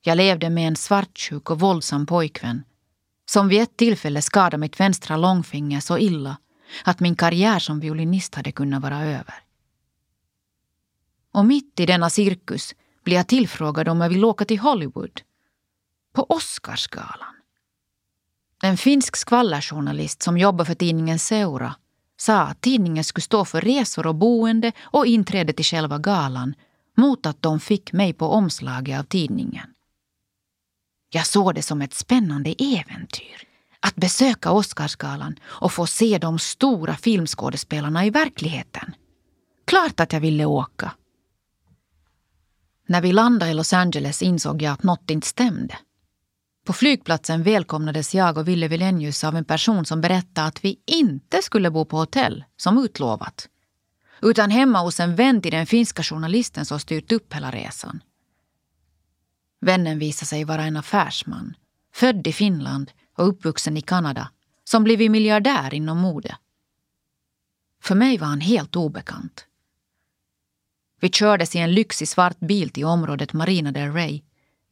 Jag 0.00 0.16
levde 0.16 0.50
med 0.50 0.68
en 0.68 0.76
svartsjuk 0.76 1.50
och 1.50 1.60
våldsam 1.60 2.06
pojkvän 2.06 2.64
som 3.26 3.48
vid 3.48 3.62
ett 3.62 3.76
tillfälle 3.76 4.22
skadade 4.22 4.58
mitt 4.58 4.80
vänstra 4.80 5.16
långfinger 5.16 5.80
så 5.80 5.98
illa 5.98 6.36
att 6.84 7.00
min 7.00 7.16
karriär 7.16 7.58
som 7.58 7.80
violinist 7.80 8.34
hade 8.34 8.52
kunnat 8.52 8.82
vara 8.82 9.00
över. 9.00 9.34
Och 11.32 11.44
mitt 11.44 11.80
i 11.80 11.86
denna 11.86 12.10
cirkus 12.10 12.74
blir 13.04 13.16
jag 13.16 13.26
tillfrågad 13.26 13.88
om 13.88 14.00
jag 14.00 14.08
vill 14.08 14.24
åka 14.24 14.44
till 14.44 14.58
Hollywood. 14.58 15.20
På 16.12 16.26
Oscarsgalan. 16.28 17.34
En 18.62 18.76
finsk 18.76 19.16
skvallerjournalist 19.16 20.22
som 20.22 20.38
jobbar 20.38 20.64
för 20.64 20.74
tidningen 20.74 21.18
Seura 21.18 21.74
sa 22.22 22.40
att 22.40 22.60
tidningen 22.60 23.04
skulle 23.04 23.22
stå 23.22 23.44
för 23.44 23.60
resor 23.60 24.06
och 24.06 24.14
boende 24.14 24.72
och 24.82 25.06
inträde 25.06 25.52
till 25.52 25.64
själva 25.64 25.98
galan 25.98 26.54
mot 26.96 27.26
att 27.26 27.42
de 27.42 27.60
fick 27.60 27.92
mig 27.92 28.12
på 28.12 28.26
omslaget 28.26 29.00
av 29.00 29.04
tidningen. 29.04 29.66
Jag 31.10 31.26
såg 31.26 31.54
det 31.54 31.62
som 31.62 31.82
ett 31.82 31.94
spännande 31.94 32.54
äventyr 32.58 33.42
att 33.80 33.94
besöka 33.96 34.50
Oscarsgalan 34.50 35.38
och 35.44 35.72
få 35.72 35.86
se 35.86 36.18
de 36.18 36.38
stora 36.38 36.96
filmskådespelarna 36.96 38.06
i 38.06 38.10
verkligheten. 38.10 38.94
Klart 39.64 40.00
att 40.00 40.12
jag 40.12 40.20
ville 40.20 40.44
åka. 40.44 40.94
När 42.86 43.00
vi 43.00 43.12
landade 43.12 43.50
i 43.50 43.54
Los 43.54 43.72
Angeles 43.72 44.22
insåg 44.22 44.62
jag 44.62 44.72
att 44.72 44.82
något 44.82 45.10
inte 45.10 45.26
stämde. 45.26 45.78
På 46.64 46.72
flygplatsen 46.72 47.42
välkomnades 47.42 48.14
jag 48.14 48.38
och 48.38 48.48
Ville 48.48 48.68
Vilenius 48.68 49.24
av 49.24 49.36
en 49.36 49.44
person 49.44 49.84
som 49.84 50.00
berättade 50.00 50.46
att 50.46 50.64
vi 50.64 50.80
inte 50.86 51.42
skulle 51.42 51.70
bo 51.70 51.84
på 51.84 51.96
hotell, 51.96 52.44
som 52.56 52.78
utlovat. 52.78 53.48
Utan 54.20 54.50
hemma 54.50 54.80
hos 54.80 55.00
en 55.00 55.16
vän 55.16 55.42
till 55.42 55.52
den 55.52 55.66
finska 55.66 56.02
journalisten 56.02 56.64
som 56.64 56.80
styrt 56.80 57.12
upp 57.12 57.34
hela 57.34 57.50
resan. 57.50 58.02
Vännen 59.60 59.98
visade 59.98 60.26
sig 60.26 60.44
vara 60.44 60.64
en 60.64 60.76
affärsman, 60.76 61.54
född 61.94 62.26
i 62.26 62.32
Finland 62.32 62.92
och 63.16 63.28
uppvuxen 63.28 63.76
i 63.76 63.80
Kanada, 63.80 64.30
som 64.64 64.84
blivit 64.84 65.10
miljardär 65.10 65.74
inom 65.74 65.98
mode. 65.98 66.36
För 67.82 67.94
mig 67.94 68.18
var 68.18 68.26
han 68.26 68.40
helt 68.40 68.76
obekant. 68.76 69.46
Vi 71.00 71.08
kördes 71.08 71.56
i 71.56 71.58
en 71.58 71.74
lyxig 71.74 72.08
svart 72.08 72.40
bil 72.40 72.70
till 72.70 72.84
området 72.84 73.32
Marina 73.32 73.72
del 73.72 73.92
Rey 73.92 74.22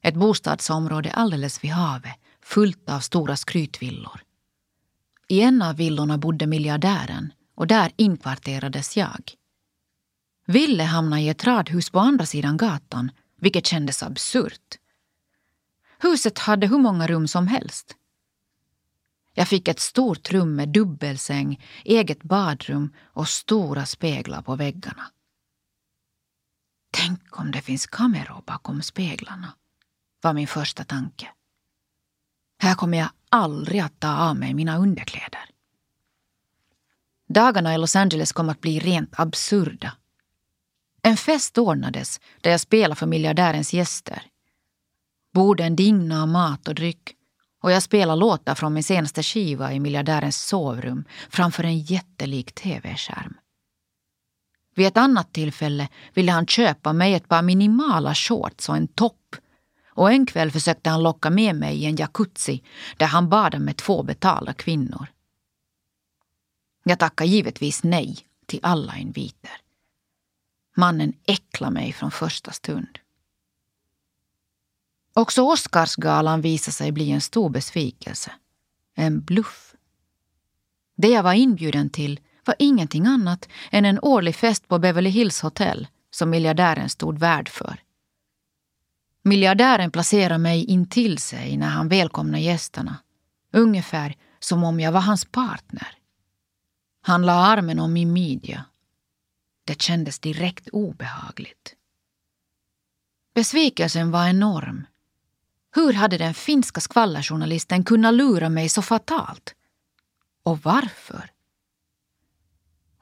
ett 0.02 0.14
bostadsområde 0.14 1.12
alldeles 1.12 1.64
vid 1.64 1.70
havet, 1.70 2.16
fullt 2.42 2.90
av 2.90 3.00
stora 3.00 3.36
skrytvillor. 3.36 4.20
I 5.28 5.40
en 5.40 5.62
av 5.62 5.76
villorna 5.76 6.18
bodde 6.18 6.46
miljardären 6.46 7.32
och 7.54 7.66
där 7.66 7.92
inkvarterades 7.96 8.96
jag. 8.96 9.32
Ville 10.46 10.82
hamna 10.82 11.20
i 11.20 11.28
ett 11.28 11.44
radhus 11.44 11.90
på 11.90 11.98
andra 11.98 12.26
sidan 12.26 12.56
gatan, 12.56 13.10
vilket 13.36 13.66
kändes 13.66 14.02
absurt. 14.02 14.78
Huset 15.98 16.38
hade 16.38 16.66
hur 16.66 16.78
många 16.78 17.06
rum 17.06 17.28
som 17.28 17.46
helst. 17.46 17.96
Jag 19.34 19.48
fick 19.48 19.68
ett 19.68 19.80
stort 19.80 20.30
rum 20.32 20.54
med 20.56 20.68
dubbelsäng, 20.68 21.60
eget 21.84 22.22
badrum 22.22 22.94
och 23.04 23.28
stora 23.28 23.86
speglar 23.86 24.42
på 24.42 24.56
väggarna. 24.56 25.10
Tänk 26.90 27.38
om 27.38 27.50
det 27.50 27.62
finns 27.62 27.86
kameror 27.86 28.42
bakom 28.46 28.82
speglarna 28.82 29.52
var 30.20 30.32
min 30.32 30.46
första 30.46 30.84
tanke. 30.84 31.28
Här 32.58 32.74
kommer 32.74 32.98
jag 32.98 33.08
aldrig 33.28 33.80
att 33.80 34.00
ta 34.00 34.16
av 34.16 34.36
mig 34.36 34.54
mina 34.54 34.78
underkläder. 34.78 35.50
Dagarna 37.28 37.74
i 37.74 37.78
Los 37.78 37.96
Angeles 37.96 38.32
kom 38.32 38.48
att 38.48 38.60
bli 38.60 38.78
rent 38.78 39.20
absurda. 39.20 39.92
En 41.02 41.16
fest 41.16 41.58
ordnades 41.58 42.20
där 42.40 42.50
jag 42.50 42.60
spelade 42.60 42.94
för 42.94 43.06
miljardärens 43.06 43.72
gäster. 43.72 44.22
Borden 45.34 45.76
dignade 45.76 46.22
av 46.22 46.28
mat 46.28 46.68
och 46.68 46.74
dryck 46.74 47.16
och 47.62 47.72
jag 47.72 47.82
spelade 47.82 48.20
låtar 48.20 48.54
från 48.54 48.74
min 48.74 48.84
senaste 48.84 49.22
skiva 49.22 49.72
i 49.72 49.80
miljardärens 49.80 50.46
sovrum 50.46 51.04
framför 51.30 51.64
en 51.64 51.78
jättelik 51.78 52.54
tv-skärm. 52.54 53.34
Vid 54.74 54.86
ett 54.86 54.96
annat 54.96 55.32
tillfälle 55.32 55.88
ville 56.14 56.32
han 56.32 56.46
köpa 56.46 56.92
mig 56.92 57.14
ett 57.14 57.28
par 57.28 57.42
minimala 57.42 58.14
shorts 58.14 58.68
och 58.68 58.76
en 58.76 58.88
topp 58.88 59.36
och 60.00 60.12
en 60.12 60.26
kväll 60.26 60.50
försökte 60.50 60.90
han 60.90 61.02
locka 61.02 61.30
med 61.30 61.56
mig 61.56 61.76
i 61.76 61.84
en 61.84 61.96
jacuzzi 61.96 62.62
där 62.96 63.06
han 63.06 63.28
badade 63.28 63.64
med 63.64 63.76
två 63.76 64.02
betalda 64.02 64.52
kvinnor. 64.52 65.06
Jag 66.84 66.98
tackade 66.98 67.30
givetvis 67.30 67.82
nej 67.82 68.18
till 68.46 68.60
alla 68.62 68.96
inviter. 68.96 69.50
Mannen 70.76 71.12
äcklade 71.26 71.72
mig 71.72 71.92
från 71.92 72.10
första 72.10 72.52
stund. 72.52 72.98
Också 75.14 75.42
Oscarsgalan 75.42 76.40
visade 76.40 76.72
sig 76.74 76.92
bli 76.92 77.10
en 77.10 77.20
stor 77.20 77.50
besvikelse. 77.50 78.32
En 78.94 79.20
bluff. 79.20 79.74
Det 80.96 81.08
jag 81.08 81.22
var 81.22 81.34
inbjuden 81.34 81.90
till 81.90 82.20
var 82.44 82.54
ingenting 82.58 83.06
annat 83.06 83.48
än 83.70 83.84
en 83.84 84.00
årlig 84.02 84.36
fest 84.36 84.68
på 84.68 84.78
Beverly 84.78 85.10
Hills 85.10 85.40
hotell 85.40 85.88
som 86.10 86.30
miljardären 86.30 86.88
stod 86.88 87.18
värd 87.18 87.48
för. 87.48 87.82
Miljardären 89.22 89.90
placerar 89.90 90.38
mig 90.38 90.64
intill 90.64 91.18
sig 91.18 91.56
när 91.56 91.68
han 91.68 91.88
välkomnar 91.88 92.38
gästerna. 92.38 92.96
Ungefär 93.52 94.16
som 94.38 94.64
om 94.64 94.80
jag 94.80 94.92
var 94.92 95.00
hans 95.00 95.24
partner. 95.24 95.96
Han 97.02 97.26
la 97.26 97.32
armen 97.32 97.78
om 97.78 97.92
min 97.92 98.12
midja. 98.12 98.64
Det 99.64 99.82
kändes 99.82 100.18
direkt 100.18 100.68
obehagligt. 100.68 101.74
Besvikelsen 103.34 104.10
var 104.10 104.26
enorm. 104.26 104.86
Hur 105.74 105.92
hade 105.92 106.18
den 106.18 106.34
finska 106.34 106.80
skvallerjournalisten 106.80 107.84
kunnat 107.84 108.14
lura 108.14 108.48
mig 108.48 108.68
så 108.68 108.82
fatalt? 108.82 109.54
Och 110.42 110.58
varför? 110.62 111.30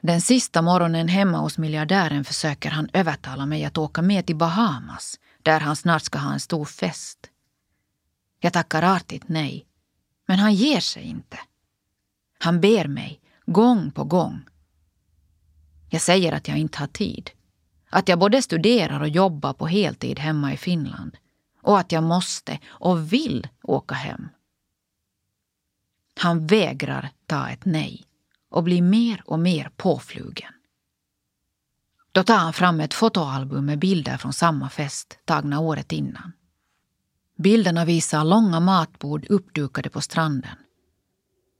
Den 0.00 0.20
sista 0.20 0.62
morgonen 0.62 1.08
hemma 1.08 1.38
hos 1.38 1.58
miljardären 1.58 2.24
försöker 2.24 2.70
han 2.70 2.88
övertala 2.92 3.46
mig 3.46 3.64
att 3.64 3.78
åka 3.78 4.02
med 4.02 4.26
till 4.26 4.36
Bahamas 4.36 5.18
där 5.48 5.60
han 5.60 5.76
snart 5.76 6.02
ska 6.02 6.18
ha 6.18 6.32
en 6.32 6.40
stor 6.40 6.64
fest. 6.64 7.30
Jag 8.40 8.52
tackar 8.52 8.82
artigt 8.82 9.28
nej, 9.28 9.66
men 10.26 10.38
han 10.38 10.54
ger 10.54 10.80
sig 10.80 11.02
inte. 11.02 11.38
Han 12.38 12.60
ber 12.60 12.88
mig, 12.88 13.20
gång 13.46 13.90
på 13.90 14.04
gång. 14.04 14.40
Jag 15.90 16.00
säger 16.00 16.32
att 16.32 16.48
jag 16.48 16.58
inte 16.58 16.78
har 16.78 16.86
tid. 16.86 17.30
Att 17.90 18.08
jag 18.08 18.18
både 18.18 18.42
studerar 18.42 19.00
och 19.00 19.08
jobbar 19.08 19.52
på 19.52 19.66
heltid 19.66 20.18
hemma 20.18 20.52
i 20.52 20.56
Finland. 20.56 21.16
Och 21.62 21.78
att 21.78 21.92
jag 21.92 22.02
måste 22.02 22.58
och 22.68 23.12
vill 23.12 23.48
åka 23.62 23.94
hem. 23.94 24.28
Han 26.20 26.46
vägrar 26.46 27.10
ta 27.26 27.48
ett 27.48 27.64
nej 27.64 28.04
och 28.48 28.64
blir 28.64 28.82
mer 28.82 29.22
och 29.26 29.38
mer 29.38 29.70
påflugen. 29.76 30.52
Då 32.18 32.24
tar 32.24 32.38
han 32.38 32.52
fram 32.52 32.80
ett 32.80 32.94
fotoalbum 32.94 33.66
med 33.66 33.78
bilder 33.78 34.16
från 34.16 34.32
samma 34.32 34.68
fest 34.68 35.18
tagna 35.24 35.60
året 35.60 35.92
innan. 35.92 36.32
Bilderna 37.36 37.84
visar 37.84 38.24
långa 38.24 38.60
matbord 38.60 39.26
uppdukade 39.28 39.90
på 39.90 40.00
stranden. 40.00 40.56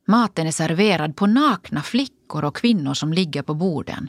Maten 0.07 0.47
är 0.47 0.53
serverad 0.53 1.16
på 1.16 1.27
nakna 1.27 1.83
flickor 1.83 2.44
och 2.44 2.57
kvinnor 2.57 2.94
som 2.94 3.12
ligger 3.12 3.42
på 3.42 3.55
borden. 3.55 4.09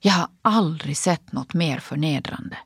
Jag 0.00 0.12
har 0.12 0.28
aldrig 0.42 0.96
sett 0.96 1.32
något 1.32 1.54
mer 1.54 1.78
förnedrande. 1.78 2.58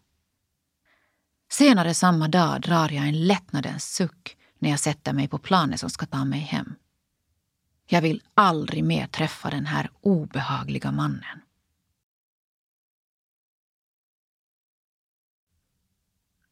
Senare 1.51 1.95
samma 1.95 2.29
dag 2.29 2.61
drar 2.61 2.89
jag 2.91 3.09
en 3.09 3.27
lättnadens 3.27 3.95
suck 3.95 4.37
när 4.59 4.71
jag 4.71 4.81
sätter 4.81 5.13
mig 5.13 5.29
på 5.29 5.39
planet 5.39 5.81
som 5.81 5.91
ska 5.91 6.07
ta 6.07 6.25
mig 6.25 6.41
hem. 6.41 6.75
Jag 7.87 8.03
vill 8.03 8.23
aldrig 8.35 8.85
mer 8.85 9.07
träffa 9.07 9.51
den 9.51 9.67
här 9.67 9.91
obehagliga 10.01 10.93
mannen. 10.93 11.42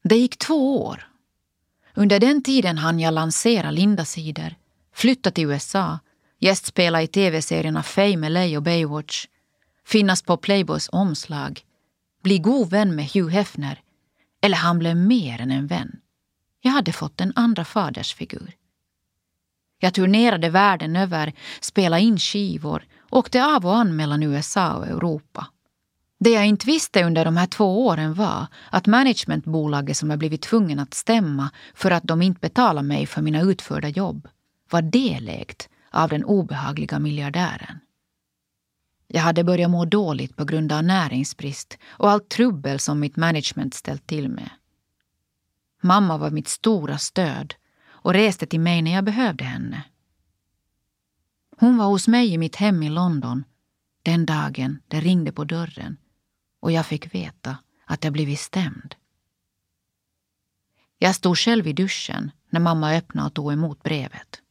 Det 0.03 0.17
gick 0.17 0.39
två 0.39 0.83
år. 0.87 1.07
Under 1.95 2.21
den 2.21 2.43
tiden 2.43 2.79
hann 2.79 3.01
jag 3.01 3.15
lansera 3.15 3.71
Linda-sidor, 3.71 4.55
flytta 4.95 5.31
till 5.31 5.45
USA, 5.45 5.99
gästspela 6.39 7.03
i 7.03 7.07
tv-serierna 7.07 7.83
Fame 7.83 8.29
LA 8.29 8.57
och 8.57 8.63
Baywatch, 8.63 9.27
finnas 9.87 10.23
på 10.23 10.37
Playboys 10.37 10.89
omslag, 10.93 11.61
bli 12.23 12.39
god 12.39 12.71
vän 12.71 12.95
med 12.95 13.11
Hugh 13.11 13.29
Hefner, 13.29 13.81
eller 14.41 14.57
han 14.57 14.79
blev 14.79 14.97
mer 14.97 15.41
än 15.41 15.51
en 15.51 15.67
vän. 15.67 16.01
Jag 16.61 16.73
hade 16.73 16.93
fått 16.93 17.21
en 17.21 17.33
andra 17.37 17.65
fadersfigur. 17.65 18.53
Jag 19.79 19.95
turnerade 19.95 20.51
världen 20.51 20.97
över, 20.97 21.33
spelade 21.61 22.03
in 22.03 22.19
skivor, 22.19 22.87
åkte 23.11 23.45
av 23.45 23.67
och 23.67 23.77
an 23.77 23.97
mellan 23.97 24.23
USA 24.23 24.75
och 24.75 24.87
Europa. 24.87 25.47
Det 26.23 26.31
jag 26.31 26.47
inte 26.47 26.67
visste 26.67 27.05
under 27.05 27.25
de 27.25 27.37
här 27.37 27.47
två 27.47 27.87
åren 27.87 28.15
var 28.15 28.47
att 28.71 28.87
managementbolaget 28.87 29.97
som 29.97 30.11
jag 30.11 30.19
blivit 30.19 30.43
tvungen 30.43 30.79
att 30.79 30.95
stämma 30.95 31.51
för 31.75 31.91
att 31.91 32.03
de 32.05 32.23
inte 32.23 32.41
betalade 32.41 32.89
mig 32.89 33.07
för 33.07 33.23
mina 33.23 33.41
utförda 33.41 33.89
jobb 33.89 34.29
var 34.71 34.83
delägt 34.83 35.69
av 35.91 36.09
den 36.09 36.25
obehagliga 36.25 36.99
miljardären. 36.99 37.81
Jag 39.07 39.21
hade 39.21 39.45
börjat 39.45 39.71
må 39.71 39.85
dåligt 39.85 40.37
på 40.37 40.45
grund 40.45 40.73
av 40.73 40.85
näringsbrist 40.85 41.79
och 41.89 42.11
allt 42.11 42.29
trubbel 42.29 42.79
som 42.79 43.01
mitt 43.01 43.17
management 43.17 43.75
ställt 43.75 44.07
till 44.07 44.29
med. 44.29 44.51
Mamma 45.83 46.19
var 46.19 46.31
mitt 46.31 46.49
stora 46.49 46.99
stöd 46.99 47.55
och 47.87 48.13
reste 48.13 48.47
till 48.47 48.61
mig 48.61 48.83
när 48.83 48.93
jag 48.93 49.05
behövde 49.05 49.45
henne. 49.45 49.85
Hon 51.57 51.77
var 51.77 51.87
hos 51.87 52.09
mig 52.09 52.33
i 52.33 52.39
mitt 52.39 52.57
hem 52.57 52.83
i 52.83 52.89
London 52.89 53.45
den 54.03 54.27
dagen 54.27 54.83
det 54.89 55.01
ringde 55.01 55.33
på 55.33 55.45
dörren 55.45 55.97
och 56.61 56.73
jag 56.73 56.87
fick 56.87 57.15
veta 57.15 57.59
att 57.85 58.05
jag 58.05 58.13
blivit 58.13 58.41
stämd. 58.41 58.95
Jag 60.99 61.15
stod 61.15 61.39
själv 61.39 61.67
i 61.67 61.73
duschen 61.73 62.31
när 62.51 62.61
mamma 62.61 62.95
öppnade 62.97 63.27
och 63.27 63.35
tog 63.35 63.53
emot 63.53 63.83
brevet. 63.83 64.43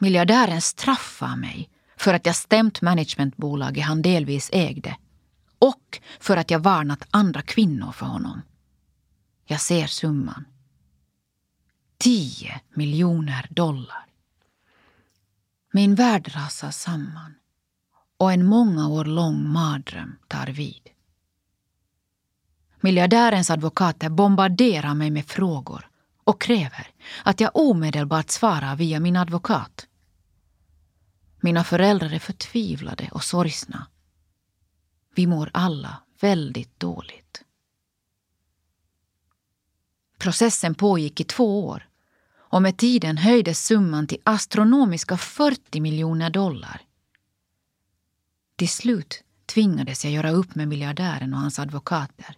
Miljardären 0.00 0.60
straffade 0.60 1.36
mig 1.36 1.70
för 1.96 2.14
att 2.14 2.26
jag 2.26 2.36
stämt 2.36 2.82
managementbolaget 2.82 3.84
han 3.84 4.02
delvis 4.02 4.50
ägde 4.52 4.96
och 5.58 6.00
för 6.20 6.36
att 6.36 6.50
jag 6.50 6.58
varnat 6.58 7.06
andra 7.10 7.42
kvinnor 7.42 7.92
för 7.92 8.06
honom. 8.06 8.42
Jag 9.44 9.60
ser 9.60 9.86
summan. 9.86 10.44
10 11.98 12.60
miljoner 12.74 13.46
dollar. 13.50 14.06
Min 15.72 15.94
värld 15.94 16.30
rasar 16.34 16.70
samman 16.70 17.34
och 18.18 18.32
en 18.32 18.46
många 18.46 18.88
år 18.88 19.04
lång 19.04 19.48
mardröm 19.48 20.16
tar 20.28 20.46
vid. 20.46 20.90
Miljardärens 22.80 23.50
advokater 23.50 24.08
bombarderar 24.08 24.94
mig 24.94 25.10
med 25.10 25.26
frågor 25.26 25.90
och 26.24 26.40
kräver 26.40 26.88
att 27.24 27.40
jag 27.40 27.50
omedelbart 27.54 28.30
svarar 28.30 28.76
via 28.76 29.00
min 29.00 29.16
advokat. 29.16 29.86
Mina 31.40 31.64
föräldrar 31.64 32.12
är 32.12 32.18
förtvivlade 32.18 33.08
och 33.12 33.24
sorgsna. 33.24 33.86
Vi 35.14 35.26
mår 35.26 35.50
alla 35.54 36.02
väldigt 36.20 36.80
dåligt. 36.80 37.44
Processen 40.18 40.74
pågick 40.74 41.20
i 41.20 41.24
två 41.24 41.66
år 41.66 41.88
och 42.34 42.62
med 42.62 42.76
tiden 42.76 43.18
höjdes 43.18 43.66
summan 43.66 44.06
till 44.06 44.20
astronomiska 44.24 45.16
40 45.16 45.80
miljoner 45.80 46.30
dollar. 46.30 46.87
Till 48.58 48.68
slut 48.68 49.22
tvingades 49.46 50.04
jag 50.04 50.12
göra 50.12 50.30
upp 50.30 50.54
med 50.54 50.68
miljardären 50.68 51.34
och 51.34 51.40
hans 51.40 51.58
advokater. 51.58 52.36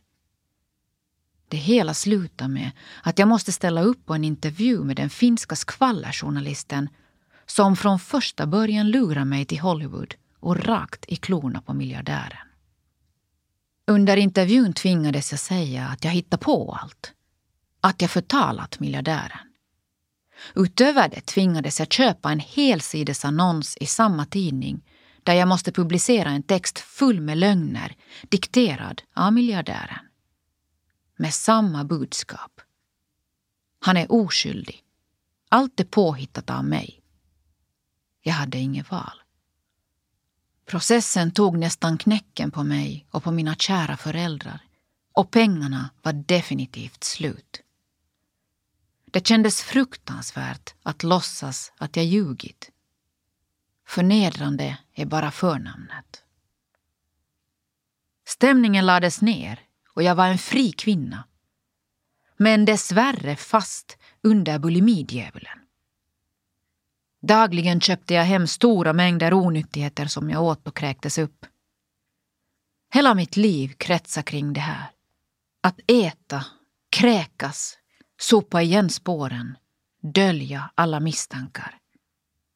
Det 1.49 1.57
hela 1.57 1.95
slutade 1.95 2.51
med 2.51 2.71
att 3.03 3.19
jag 3.19 3.29
måste 3.29 3.53
ställa 3.53 3.83
upp 3.83 4.07
på 4.07 4.15
en 4.15 4.25
intervju 4.25 4.85
med 4.85 4.97
den 4.97 5.11
finska 5.11 5.57
skvallerjournalisten 5.57 6.89
som 7.47 7.77
från 7.77 7.99
första 7.99 8.47
början 8.47 8.91
lurar 8.91 9.25
mig 9.25 9.45
till 9.45 9.61
Hollywood 9.61 10.15
och 10.41 10.65
rakt 10.65 11.05
i 11.09 11.17
klorna 11.17 11.63
på 11.63 11.75
miljardären. 11.75 12.49
Under 13.87 14.17
intervjun 14.17 14.73
tvingades 14.73 15.31
jag 15.31 15.41
säga 15.41 15.89
att 15.89 16.05
jag 16.05 16.13
hittar 16.13 16.39
på 16.39 16.79
allt. 16.83 17.13
Att 17.81 18.03
jag 18.03 18.11
förtalat 18.11 18.81
miljardären. 18.81 19.53
Utöver 20.55 21.09
det 21.09 21.21
tvingades 21.21 21.79
jag 21.79 21.93
köpa 21.93 22.33
en 22.33 22.41
helsidesannons 22.41 23.77
i 23.77 23.87
samma 23.87 24.27
tidning 24.27 24.83
där 25.25 25.35
jag 25.35 25.49
måste 25.49 25.73
publicera 25.73 26.31
en 26.31 26.43
text 26.43 26.79
full 26.79 27.21
med 27.21 27.39
lögner 27.39 27.97
dikterad 28.23 29.03
av 29.15 29.33
miljardären. 29.33 30.07
Med 31.17 31.35
samma 31.35 31.85
budskap. 31.85 32.61
Han 33.81 33.97
är 33.97 34.13
oskyldig. 34.13 34.83
Allt 35.49 35.81
är 35.81 35.85
påhittat 35.85 36.51
av 36.51 36.65
mig. 36.65 37.01
Jag 38.23 38.33
hade 38.33 38.59
inget 38.59 38.91
val. 38.91 39.23
Processen 40.67 41.31
tog 41.31 41.59
nästan 41.59 41.99
knäcken 41.99 42.51
på 42.51 42.65
mig 42.65 43.07
och 43.11 43.25
på 43.25 43.31
mina 43.31 43.55
kära 43.55 43.97
föräldrar. 43.97 44.61
Och 45.13 45.31
pengarna 45.31 45.91
var 46.03 46.13
definitivt 46.13 47.05
slut. 47.05 47.63
Det 49.05 49.27
kändes 49.27 49.63
fruktansvärt 49.63 50.75
att 50.83 51.03
låtsas 51.03 51.73
att 51.77 51.97
jag 51.97 52.05
ljugit. 52.05 52.71
Förnedrande 53.87 54.79
är 55.01 55.07
bara 55.07 55.31
förnamnet. 55.31 56.25
Stämningen 58.27 58.87
lades 58.87 59.23
ner 59.23 59.61
och 59.95 60.03
jag 60.03 60.15
var 60.15 60.27
en 60.27 60.39
fri 60.39 60.73
kvinna. 60.73 61.25
Men 62.37 62.65
dessvärre 62.65 63.37
fast 63.37 63.99
under 64.23 64.59
bulimidjävulen. 64.59 65.59
Dagligen 67.23 67.81
köpte 67.81 68.15
jag 68.15 68.25
hem 68.25 68.47
stora 68.47 68.93
mängder 68.93 69.35
onyttigheter 69.35 70.07
som 70.07 70.31
jag 70.31 70.43
åt 70.43 70.69
och 70.69 70.77
kräktes 70.77 71.19
upp. 71.19 71.47
Hela 72.93 73.15
mitt 73.15 73.37
liv 73.37 73.69
kretsar 73.77 74.23
kring 74.23 74.53
det 74.53 74.61
här. 74.61 74.91
Att 75.61 75.81
äta, 75.87 76.45
kräkas, 76.91 77.79
sopa 78.21 78.63
igen 78.63 78.91
spåren, 78.91 79.57
dölja 80.03 80.71
alla 80.75 81.01
misstankar. 81.01 81.79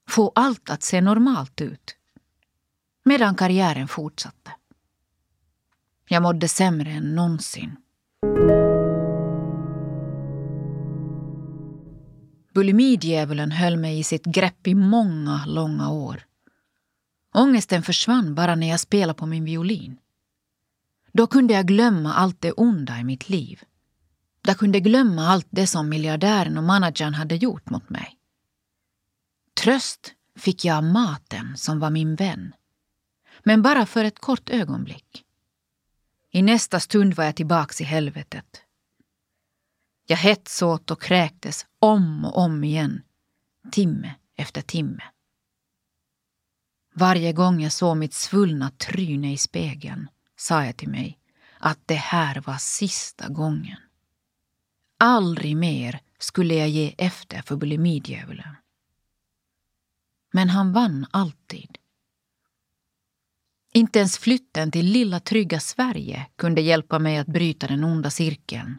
Få 0.09 0.33
allt 0.35 0.71
att 0.71 0.83
se 0.83 1.01
normalt 1.01 1.61
ut. 1.61 1.97
Medan 3.05 3.35
karriären 3.35 3.88
fortsatte. 3.88 4.51
Jag 6.09 6.23
mådde 6.23 6.49
sämre 6.49 6.90
än 6.90 7.14
någonsin. 7.14 7.77
Bulimidjävulen 12.55 13.51
höll 13.51 13.77
mig 13.77 13.99
i 13.99 14.05
sitt 14.05 14.25
grepp 14.25 14.67
i 14.67 14.75
många, 14.75 15.45
långa 15.47 15.90
år. 15.90 16.27
Ångesten 17.35 17.83
försvann 17.83 18.35
bara 18.35 18.55
när 18.55 18.69
jag 18.69 18.81
spelade 18.81 19.19
på 19.19 19.27
min 19.27 19.45
violin. 19.45 19.99
Då 21.12 21.27
kunde 21.27 21.55
jag 21.55 21.67
glömma 21.67 22.14
allt 22.14 22.40
det 22.40 22.53
onda 22.53 22.99
i 22.99 23.05
mitt 23.05 23.29
liv. 23.29 23.62
Jag 24.47 24.59
kunde 24.59 24.81
glömma 24.81 25.29
allt 25.29 25.47
det 25.51 25.67
som 25.67 25.88
miljardären 25.88 26.59
och 26.59 26.64
managern 26.64 27.14
hade 27.14 27.37
gjort 27.37 27.71
mot 27.71 27.90
mig. 27.90 28.19
Tröst 29.61 30.12
fick 30.38 30.64
jag 30.64 30.77
av 30.77 30.85
maten 30.85 31.57
som 31.57 31.81
var 31.81 31.90
min 31.90 32.14
vän. 32.14 32.53
Men 33.45 33.63
bara 33.63 33.87
för 33.87 34.05
ett 34.05 34.19
kort 34.19 34.51
ögonblick. 34.51 35.25
I 36.31 36.43
nästa 36.43 36.81
stund 36.81 37.15
var 37.15 37.25
jag 37.25 37.37
tillbaks 37.37 37.81
i 37.81 37.85
helvetet. 37.85 38.63
Jag 40.07 40.17
hetsåt 40.17 40.91
och 40.91 41.03
kräktes 41.03 41.67
om 41.79 42.25
och 42.25 42.39
om 42.39 42.65
igen, 42.65 43.03
timme 43.71 44.15
efter 44.37 44.63
timme. 44.63 45.03
Varje 46.95 47.33
gång 47.33 47.61
jag 47.61 47.73
såg 47.73 47.97
mitt 47.97 48.15
svullna 48.15 48.71
tryne 48.71 49.33
i 49.33 49.37
spegeln 49.37 50.09
sa 50.37 50.65
jag 50.65 50.77
till 50.77 50.89
mig 50.89 51.19
att 51.59 51.79
det 51.87 51.95
här 51.95 52.41
var 52.41 52.57
sista 52.57 53.29
gången. 53.29 53.79
Aldrig 54.99 55.57
mer 55.57 56.01
skulle 56.19 56.55
jag 56.55 56.69
ge 56.69 56.95
efter 56.99 57.43
för 57.43 57.57
bulimidjävulen. 57.57 58.57
Men 60.33 60.49
han 60.49 60.73
vann 60.73 61.07
alltid. 61.11 61.79
Inte 63.77 63.99
ens 63.99 64.19
flytten 64.19 64.71
till 64.71 64.87
lilla 64.87 65.21
trygga 65.21 65.61
Sverige 65.61 66.27
kunde 66.37 66.61
hjälpa 66.61 66.99
mig 66.99 67.19
att 67.19 67.27
bryta 67.27 67.67
den 67.67 67.85
onda 67.85 68.11
cirkeln. 68.11 68.79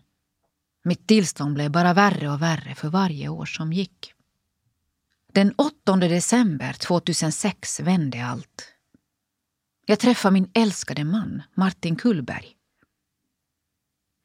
Mitt 0.84 1.08
tillstånd 1.08 1.53
blev 1.53 1.71
bara 1.71 1.93
värre 1.93 2.29
och 2.29 2.41
värre 2.41 2.75
för 2.75 2.89
varje 2.89 3.29
år 3.29 3.45
som 3.45 3.73
gick. 3.73 4.13
Den 5.34 5.53
8 5.58 5.95
december 5.95 6.73
2006 6.73 7.79
vände 7.79 8.25
allt. 8.25 8.73
Jag 9.86 9.99
träffade 9.99 10.34
min 10.34 10.51
älskade 10.53 11.03
man, 11.03 11.43
Martin 11.53 11.95
Kullberg. 11.95 12.51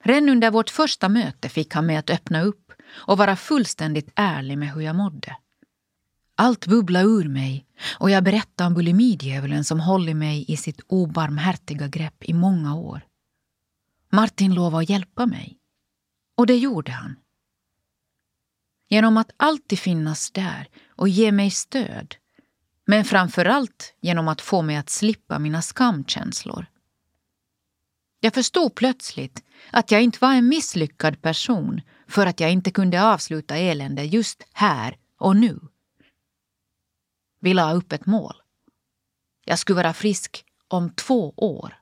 Redan 0.05 0.29
under 0.29 0.51
vårt 0.51 0.71
första 0.71 1.09
möte 1.09 1.49
fick 1.49 1.75
han 1.75 1.87
mig 1.87 1.97
att 1.97 2.11
öppna 2.11 2.43
upp 2.43 2.73
och 2.91 3.19
vara 3.19 3.37
fullständigt 3.37 4.13
ärlig 4.15 4.59
med 4.59 4.73
hur 4.73 4.81
jag 4.81 4.97
mådde. 4.97 5.37
Allt 6.41 6.67
bubblade 6.67 7.05
ur 7.05 7.29
mig 7.29 7.67
och 7.99 8.11
jag 8.11 8.25
berättade 8.25 8.67
om 8.67 8.75
bulimidjävulen 8.75 9.65
som 9.65 9.81
hållit 9.81 10.17
mig 10.17 10.45
i 10.49 10.57
sitt 10.57 10.81
obarmhärtiga 10.87 11.89
grepp 11.89 12.25
i 12.25 12.33
många 12.33 12.77
år. 12.77 13.01
Martin 14.13 14.55
lovade 14.55 14.83
att 14.83 14.91
hjälpa 14.91 15.27
mig. 15.27 15.59
Och 16.37 16.47
det 16.47 16.57
gjorde 16.57 16.93
han. 16.93 17.17
Genom 18.89 19.17
att 19.17 19.31
alltid 19.37 19.79
finnas 19.79 20.31
där 20.31 20.69
och 20.89 21.09
ge 21.09 21.33
mig 21.33 21.51
stöd. 21.51 22.15
Men 22.87 23.05
framför 23.05 23.45
allt 23.45 23.95
genom 24.01 24.29
att 24.29 24.41
få 24.41 24.63
mig 24.63 24.77
att 24.77 24.91
slippa 24.91 25.39
mina 25.39 25.63
skamkänslor. 25.63 26.67
Jag 28.21 28.35
förstod 28.35 28.75
plötsligt 28.75 29.45
att 29.71 29.91
jag 29.91 30.03
inte 30.03 30.19
var 30.21 30.35
en 30.35 30.49
misslyckad 30.49 31.23
person 31.23 31.81
för 32.09 32.27
att 32.27 32.41
jag 32.41 32.53
inte 32.53 32.71
kunde 32.71 33.03
avsluta 33.03 33.57
elände 33.57 34.05
just 34.05 34.43
här 34.53 34.97
och 35.19 35.37
nu. 35.37 35.61
Vi 37.41 37.55
la 37.55 37.73
upp 37.73 37.93
ett 37.93 38.07
mål. 38.07 38.35
Jag 39.45 39.59
skulle 39.59 39.77
vara 39.77 39.93
frisk 39.93 40.45
om 40.69 40.91
två 40.91 41.35
år. 41.37 41.81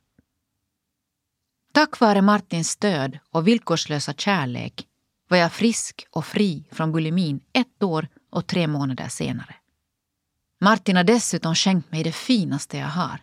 Tack 1.72 2.00
vare 2.00 2.22
Martins 2.22 2.70
stöd 2.70 3.18
och 3.30 3.48
villkorslösa 3.48 4.12
kärlek 4.12 4.88
var 5.28 5.36
jag 5.36 5.52
frisk 5.52 6.06
och 6.10 6.26
fri 6.26 6.64
från 6.70 6.92
bulimin 6.92 7.40
ett 7.52 7.82
år 7.82 8.08
och 8.30 8.46
tre 8.46 8.66
månader 8.66 9.08
senare. 9.08 9.54
Martin 10.60 10.96
har 10.96 11.04
dessutom 11.04 11.54
skänkt 11.54 11.92
mig 11.92 12.04
det 12.04 12.12
finaste 12.12 12.78
jag 12.78 12.88
har. 12.88 13.22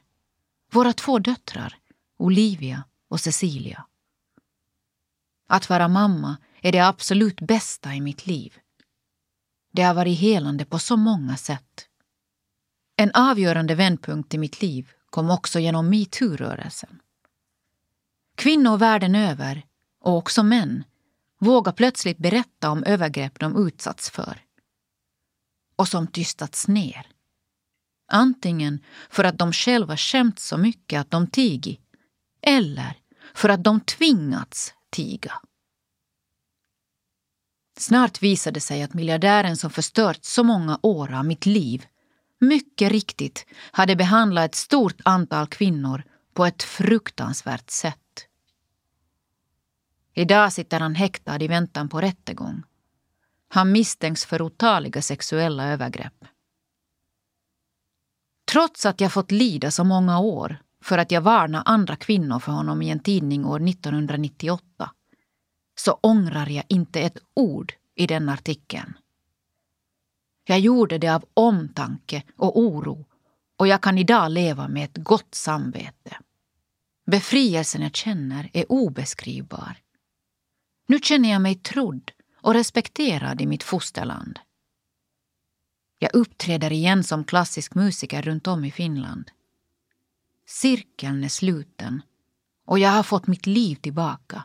Våra 0.72 0.94
två 0.94 1.20
döttrar, 1.20 1.78
Olivia 2.18 2.84
och 3.10 3.20
Cecilia. 3.20 3.86
Att 5.48 5.70
vara 5.70 5.88
mamma 5.88 6.38
är 6.62 6.72
det 6.72 6.80
absolut 6.80 7.42
bästa 7.42 7.94
i 7.94 8.02
mitt 8.02 8.28
liv. 8.28 8.54
Det 9.72 9.82
har 9.82 9.94
varit 9.94 10.20
helande 10.20 10.66
på 10.66 10.80
så 10.80 10.98
många 10.98 11.38
sätt. 11.38 11.88
En 12.96 13.12
avgörande 13.14 13.76
vändpunkt 13.76 14.34
i 14.34 14.38
mitt 14.38 14.62
liv 14.62 14.91
kom 15.10 15.30
också 15.30 15.60
genom 15.60 15.89
metoo-rörelsen. 15.89 17.00
Kvinnor 18.36 18.78
världen 18.78 19.16
över, 19.16 19.66
och 20.02 20.18
också 20.18 20.43
män, 20.43 20.84
vågar 21.39 21.72
plötsligt 21.72 22.18
berätta 22.18 22.70
om 22.70 22.84
övergrepp 22.84 23.39
de 23.39 23.68
utsatts 23.68 24.10
för. 24.10 24.41
Och 25.76 25.88
som 25.88 26.08
tystats 26.08 26.68
ner. 26.68 27.08
Antingen 28.08 28.80
för 29.10 29.24
att 29.24 29.38
de 29.38 29.54
själva 29.54 29.98
skämt 29.98 30.39
så 30.39 30.58
mycket 30.58 31.02
att 31.02 31.12
de 31.12 31.28
tigit 31.28 31.82
eller 32.41 32.98
för 33.34 33.50
att 33.50 33.64
de 33.64 33.80
tvingats 33.80 34.74
tiga. 34.89 35.34
Snart 37.78 38.22
visade 38.22 38.54
det 38.54 38.62
sig 38.62 38.84
att 38.84 38.93
miljardären 38.93 39.58
som 39.58 39.70
förstört 39.70 40.26
så 40.26 40.43
många 40.43 40.80
år 40.82 41.14
av 41.14 41.26
mitt 41.26 41.46
liv 41.46 41.86
mycket 42.48 42.91
riktigt 42.91 43.46
hade 43.72 43.96
behandlat 43.96 44.46
ett 44.46 44.56
stort 44.56 45.02
antal 45.06 45.48
kvinnor 45.48 46.04
på 46.34 46.46
ett 46.46 46.64
fruktansvärt 46.64 47.70
sätt. 47.70 48.28
Idag 50.14 50.54
sitter 50.54 50.80
han 50.80 50.96
häktad 50.96 51.43
i 51.43 51.48
väntan 51.48 51.89
på 51.89 52.02
rättegång. 52.02 52.64
Han 53.48 53.72
misstänks 53.72 54.26
för 54.26 54.41
otaliga 54.41 55.02
sexuella 55.02 55.68
övergrepp. 55.68 56.26
Trots 58.52 58.86
att 58.86 59.02
jag 59.02 59.14
fått 59.14 59.32
lida 59.32 59.72
så 59.72 59.84
många 59.84 60.20
år 60.20 60.58
för 60.84 60.98
att 60.98 61.12
jag 61.12 61.22
varnade 61.22 61.64
andra 61.64 61.96
kvinnor 61.96 62.39
för 62.39 62.52
honom 62.52 62.82
i 62.82 62.89
en 62.89 63.00
tidning 63.00 63.46
år 63.46 63.70
1998 63.70 64.91
så 65.76 66.00
ångrar 66.02 66.50
jag 66.50 66.64
inte 66.68 67.02
ett 67.02 67.18
ord 67.34 67.74
i 67.96 68.08
den 68.08 68.30
artikeln. 68.30 68.93
Jag 70.48 70.60
gjorde 70.60 70.98
det 70.98 71.08
av 71.08 71.26
omtanke 71.34 72.24
och 72.36 72.60
oro 72.60 73.06
och 73.58 73.68
jag 73.68 73.82
kan 73.82 73.98
idag 73.98 74.32
leva 74.32 74.68
med 74.68 74.84
ett 74.84 74.98
gott 74.98 75.36
samvete. 75.36 76.18
Befrielsen 77.06 77.82
jag 77.82 77.96
känner 77.96 78.50
är 78.54 78.72
obeskrivbar. 78.72 79.78
Nu 80.88 81.00
känner 81.00 81.32
jag 81.32 81.41
mig 81.41 81.56
trodd 81.56 82.12
och 82.41 82.54
respekterad 82.54 83.41
i 83.41 83.46
mitt 83.46 83.64
fosterland. 83.64 84.39
Jag 86.00 86.16
uppträder 86.16 86.72
igen 86.72 87.04
som 87.04 87.24
klassisk 87.24 87.76
musiker 87.76 88.22
runt 88.22 88.48
om 88.48 88.66
i 88.66 88.72
Finland. 88.72 89.32
Cirkeln 90.48 91.24
är 91.24 91.30
sluten 91.30 92.02
och 92.66 92.80
jag 92.80 92.89
har 92.89 93.04
fått 93.04 93.28
mitt 93.28 93.46
liv 93.46 93.76
tillbaka. 93.76 94.43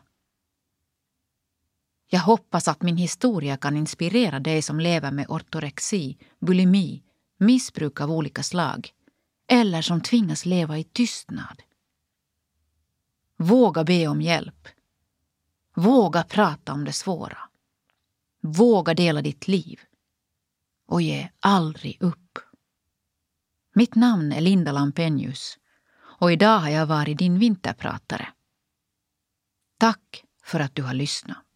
Jag 2.12 2.20
hoppas 2.20 2.68
att 2.68 2.82
min 2.82 2.96
historia 2.96 3.56
kan 3.56 3.76
inspirera 3.76 4.40
dig 4.40 4.62
som 4.62 4.80
lever 4.80 5.10
med 5.10 5.26
ortorexi, 5.28 6.18
bulimi, 6.40 7.02
missbruk 7.38 8.00
av 8.00 8.10
olika 8.10 8.42
slag 8.42 8.90
eller 9.46 9.82
som 9.82 10.00
tvingas 10.00 10.46
leva 10.46 10.78
i 10.78 10.84
tystnad. 10.84 11.62
Våga 13.36 13.84
be 13.84 14.06
om 14.06 14.22
hjälp. 14.22 14.68
Våga 15.74 16.22
prata 16.22 16.72
om 16.72 16.84
det 16.84 16.92
svåra. 16.92 17.38
Våga 18.40 18.94
dela 18.94 19.22
ditt 19.22 19.48
liv. 19.48 19.80
Och 20.86 21.02
ge 21.02 21.28
aldrig 21.40 22.02
upp. 22.02 22.38
Mitt 23.74 23.94
namn 23.94 24.32
är 24.32 24.40
Linda 24.40 24.72
Lampenius 24.72 25.58
och 26.00 26.32
idag 26.32 26.58
har 26.58 26.68
jag 26.68 26.86
varit 26.86 27.18
din 27.18 27.38
vinterpratare. 27.38 28.28
Tack 29.78 30.24
för 30.44 30.60
att 30.60 30.74
du 30.74 30.82
har 30.82 30.94
lyssnat. 30.94 31.49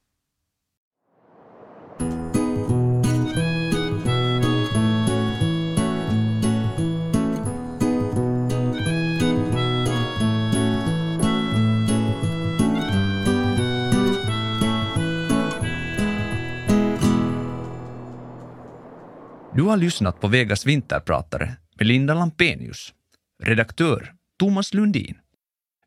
Du 19.57 19.63
har 19.63 19.77
lyssnat 19.77 20.21
på 20.21 20.29
Vegas 20.29 20.67
vinterpratare 20.67 21.57
med 21.75 21.87
Linda 21.87 22.15
Lampenius. 22.15 22.95
Redaktör 23.43 24.15
Thomas 24.39 24.75
Lundin. 24.75 25.15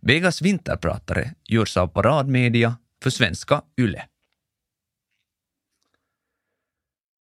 Vegas 0.01 0.41
vinterpratare 0.41 1.33
görs 1.45 1.77
av 1.77 1.87
Paradmedia 1.87 2.77
för 3.03 3.09
svenska 3.09 3.61
YLE. 3.81 4.05